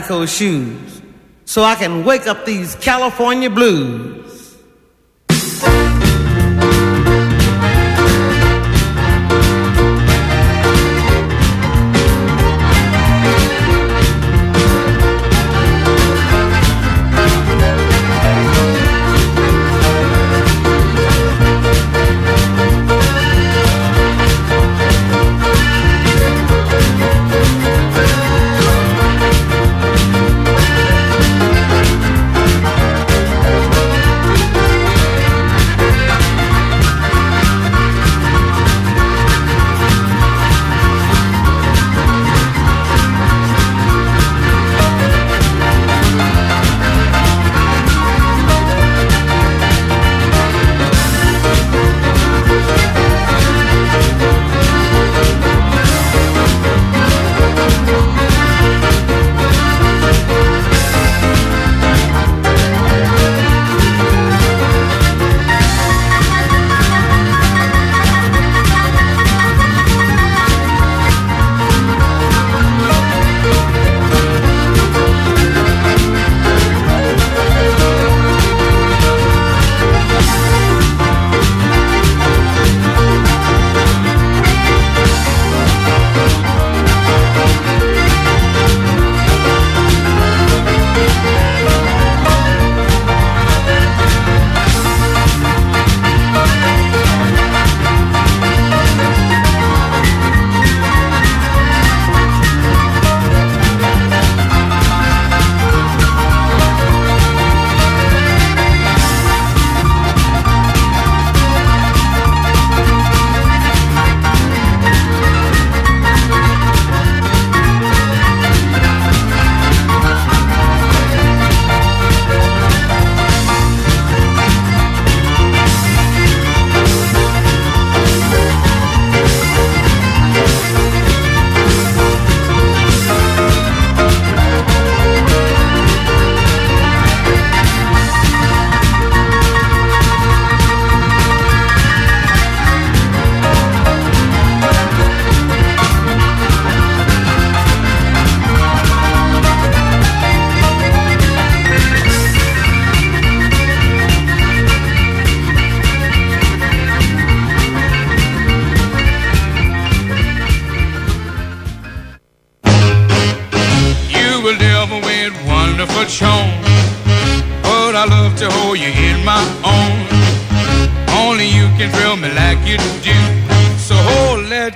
Zydeco 0.05 0.27
shoes 0.27 1.01
so 1.45 1.63
I 1.63 1.75
can 1.75 2.05
wake 2.05 2.27
up 2.27 2.45
these 2.45 2.75
California 2.75 3.49
blues. 3.49 4.24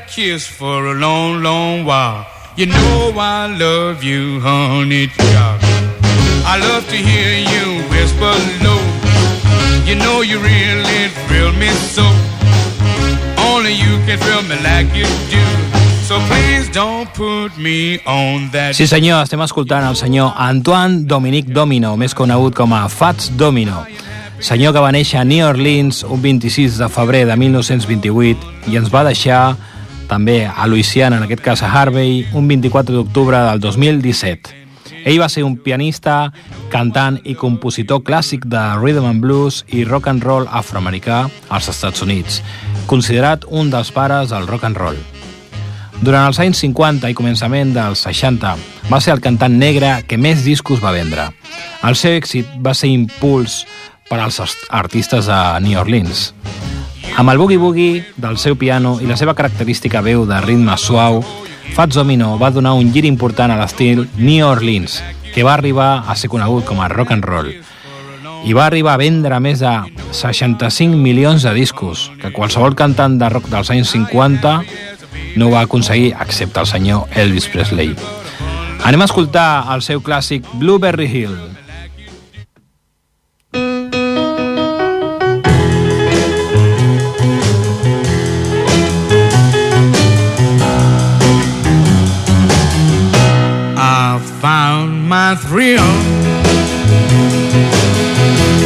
Kiss 0.10 0.48
for 0.48 0.88
a 0.88 0.94
long, 0.94 1.44
long 1.44 1.86
while. 1.86 2.26
You 2.56 2.66
know 2.66 3.14
I 3.16 3.48
love 3.48 4.04
you, 4.04 4.40
honey 4.42 5.08
child. 5.08 5.62
I 6.46 6.58
love 6.58 6.88
to 6.90 6.96
hear 6.96 7.38
you 7.38 7.84
whisper 7.90 8.34
low. 8.66 8.82
You 9.86 9.96
know 9.96 10.22
you 10.22 10.40
really 10.40 11.10
thrill 11.28 11.54
me 11.54 11.70
so. 11.94 12.04
Only 13.54 13.74
you 13.74 13.98
can 14.06 14.18
thrill 14.18 14.42
me 14.44 14.58
like 14.64 14.90
you 14.98 15.06
do. 15.30 15.44
So. 16.08 16.18
Sí 18.74 18.88
senyor, 18.88 19.24
estem 19.24 19.42
escoltant 19.46 19.86
el 19.86 19.96
senyor 19.96 20.32
Antoine 20.42 21.04
Dominique 21.06 21.54
Domino, 21.54 21.92
més 22.02 22.16
conegut 22.18 22.56
com 22.58 22.74
a 22.74 22.88
Fats 22.90 23.30
Domino. 23.38 23.84
Senyor 24.42 24.74
que 24.74 24.82
va 24.82 24.90
néixer 24.96 25.20
a 25.22 25.26
New 25.28 25.46
Orleans 25.46 26.02
un 26.08 26.22
26 26.24 26.80
de 26.82 26.88
febrer 26.90 27.28
de 27.30 27.36
1928 27.38 28.72
i 28.72 28.80
ens 28.80 28.90
va 28.90 29.04
deixar 29.06 29.58
també 30.10 30.42
a 30.50 30.66
Louisiana, 30.68 31.18
en 31.18 31.28
aquest 31.28 31.44
cas 31.46 31.62
a 31.64 31.70
Harvey, 31.72 32.26
un 32.34 32.48
24 32.50 32.96
d'octubre 32.96 33.40
del 33.52 33.62
2017. 33.62 34.58
Ell 35.06 35.20
va 35.22 35.30
ser 35.30 35.46
un 35.46 35.56
pianista, 35.64 36.34
cantant 36.74 37.20
i 37.24 37.36
compositor 37.40 38.02
clàssic 38.04 38.44
de 38.50 38.64
rhythm 38.82 39.08
and 39.08 39.24
blues 39.24 39.62
i 39.70 39.86
rock 39.88 40.10
and 40.12 40.26
roll 40.26 40.50
afroamericà 40.50 41.22
als 41.48 41.70
Estats 41.72 42.04
Units, 42.04 42.42
considerat 42.90 43.46
un 43.48 43.72
dels 43.72 43.94
pares 43.96 44.34
del 44.34 44.50
rock 44.50 44.68
and 44.68 44.82
roll. 44.82 45.00
Durant 46.02 46.30
els 46.30 46.40
anys 46.40 46.62
50 46.64 47.10
i 47.12 47.16
començament 47.16 47.74
dels 47.76 48.06
60, 48.08 48.56
va 48.90 49.02
ser 49.04 49.14
el 49.16 49.24
cantant 49.24 49.58
negre 49.60 50.00
que 50.08 50.18
més 50.18 50.46
discos 50.48 50.84
va 50.84 50.96
vendre. 50.96 51.30
El 51.84 52.00
seu 52.00 52.16
èxit 52.16 52.58
va 52.64 52.74
ser 52.74 52.92
impuls 52.92 53.66
per 54.10 54.20
als 54.24 54.40
artistes 54.72 55.28
de 55.30 55.40
New 55.62 55.80
Orleans. 55.80 56.30
Amb 57.20 57.34
el 57.34 57.38
boogie-boogie 57.38 58.14
del 58.16 58.38
seu 58.40 58.56
piano 58.56 58.94
i 59.04 59.08
la 59.10 59.18
seva 59.20 59.34
característica 59.36 60.00
veu 60.00 60.22
de 60.24 60.38
ritme 60.40 60.78
suau, 60.80 61.18
Fats 61.76 61.98
Domino 61.98 62.38
va 62.40 62.48
donar 62.56 62.72
un 62.80 62.94
gir 62.94 63.04
important 63.10 63.52
a 63.52 63.58
l'estil 63.60 64.06
New 64.16 64.46
Orleans, 64.48 65.02
que 65.34 65.44
va 65.44 65.58
arribar 65.58 66.06
a 66.08 66.16
ser 66.16 66.30
conegut 66.32 66.64
com 66.64 66.80
a 66.80 66.88
rock 66.88 67.12
and 67.12 67.28
roll. 67.28 67.52
I 68.48 68.56
va 68.56 68.70
arribar 68.70 68.94
a 68.96 69.02
vendre 69.04 69.42
més 69.44 69.60
de 69.60 69.74
65 70.16 70.96
milions 70.96 71.44
de 71.44 71.52
discos, 71.60 72.08
que 72.22 72.32
qualsevol 72.32 72.80
cantant 72.80 73.20
de 73.20 73.28
rock 73.36 73.52
dels 73.52 73.76
anys 73.76 73.92
50 73.98 74.56
no 75.36 75.52
va 75.52 75.68
aconseguir, 75.68 76.14
excepte 76.24 76.64
el 76.64 76.72
senyor 76.72 77.20
Elvis 77.20 77.52
Presley. 77.52 77.98
Anem 78.88 79.04
a 79.04 79.12
escoltar 79.12 79.68
el 79.76 79.84
seu 79.84 80.00
clàssic 80.00 80.48
Blueberry 80.56 81.12
Hill. 81.12 81.36
Found 94.42 95.10
my 95.10 95.36
thrill 95.36 95.82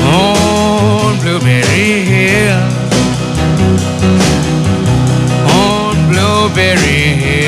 on 0.06 1.18
Blueberry 1.20 2.04
Hill. 2.04 2.62
On 5.50 5.96
Blueberry 6.12 7.16
Hill. 7.24 7.43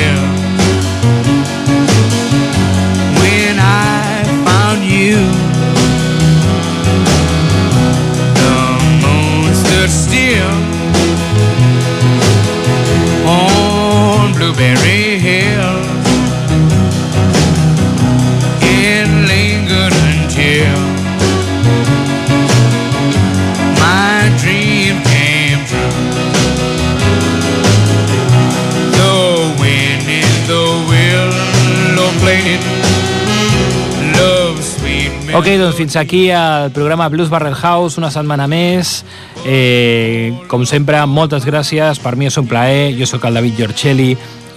Ok, 35.46 35.52
doncs 35.60 35.76
fins 35.78 35.94
aquí 35.94 36.24
el 36.34 36.72
programa 36.74 37.06
Blues 37.08 37.28
Barrel 37.30 37.54
House, 37.54 38.00
una 38.00 38.08
setmana 38.10 38.48
més. 38.50 39.04
Eh, 39.46 40.34
com 40.50 40.64
sempre, 40.66 40.98
moltes 41.06 41.44
gràcies. 41.46 42.00
Per 42.02 42.16
mi 42.18 42.26
és 42.26 42.34
un 42.40 42.48
plaer. 42.50 42.96
Jo 42.98 43.06
sóc 43.06 43.28
el 43.28 43.38
David 43.38 43.54
Giorcelli 43.60 44.08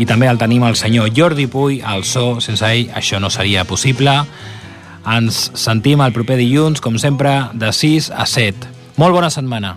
i 0.02 0.08
també 0.10 0.26
el 0.26 0.42
tenim 0.42 0.66
el 0.66 0.74
senyor 0.80 1.12
Jordi 1.14 1.46
Puy, 1.46 1.78
al 1.86 2.02
so. 2.10 2.40
Sense 2.42 2.66
ell 2.66 2.90
això 2.98 3.20
no 3.22 3.30
seria 3.30 3.68
possible. 3.70 4.16
Ens 5.06 5.52
sentim 5.54 6.02
el 6.02 6.16
proper 6.18 6.40
dilluns, 6.42 6.82
com 6.82 6.98
sempre, 6.98 7.36
de 7.54 7.70
6 7.70 8.10
a 8.10 8.26
7. 8.26 8.74
Molt 8.98 9.14
bona 9.14 9.30
setmana. 9.30 9.76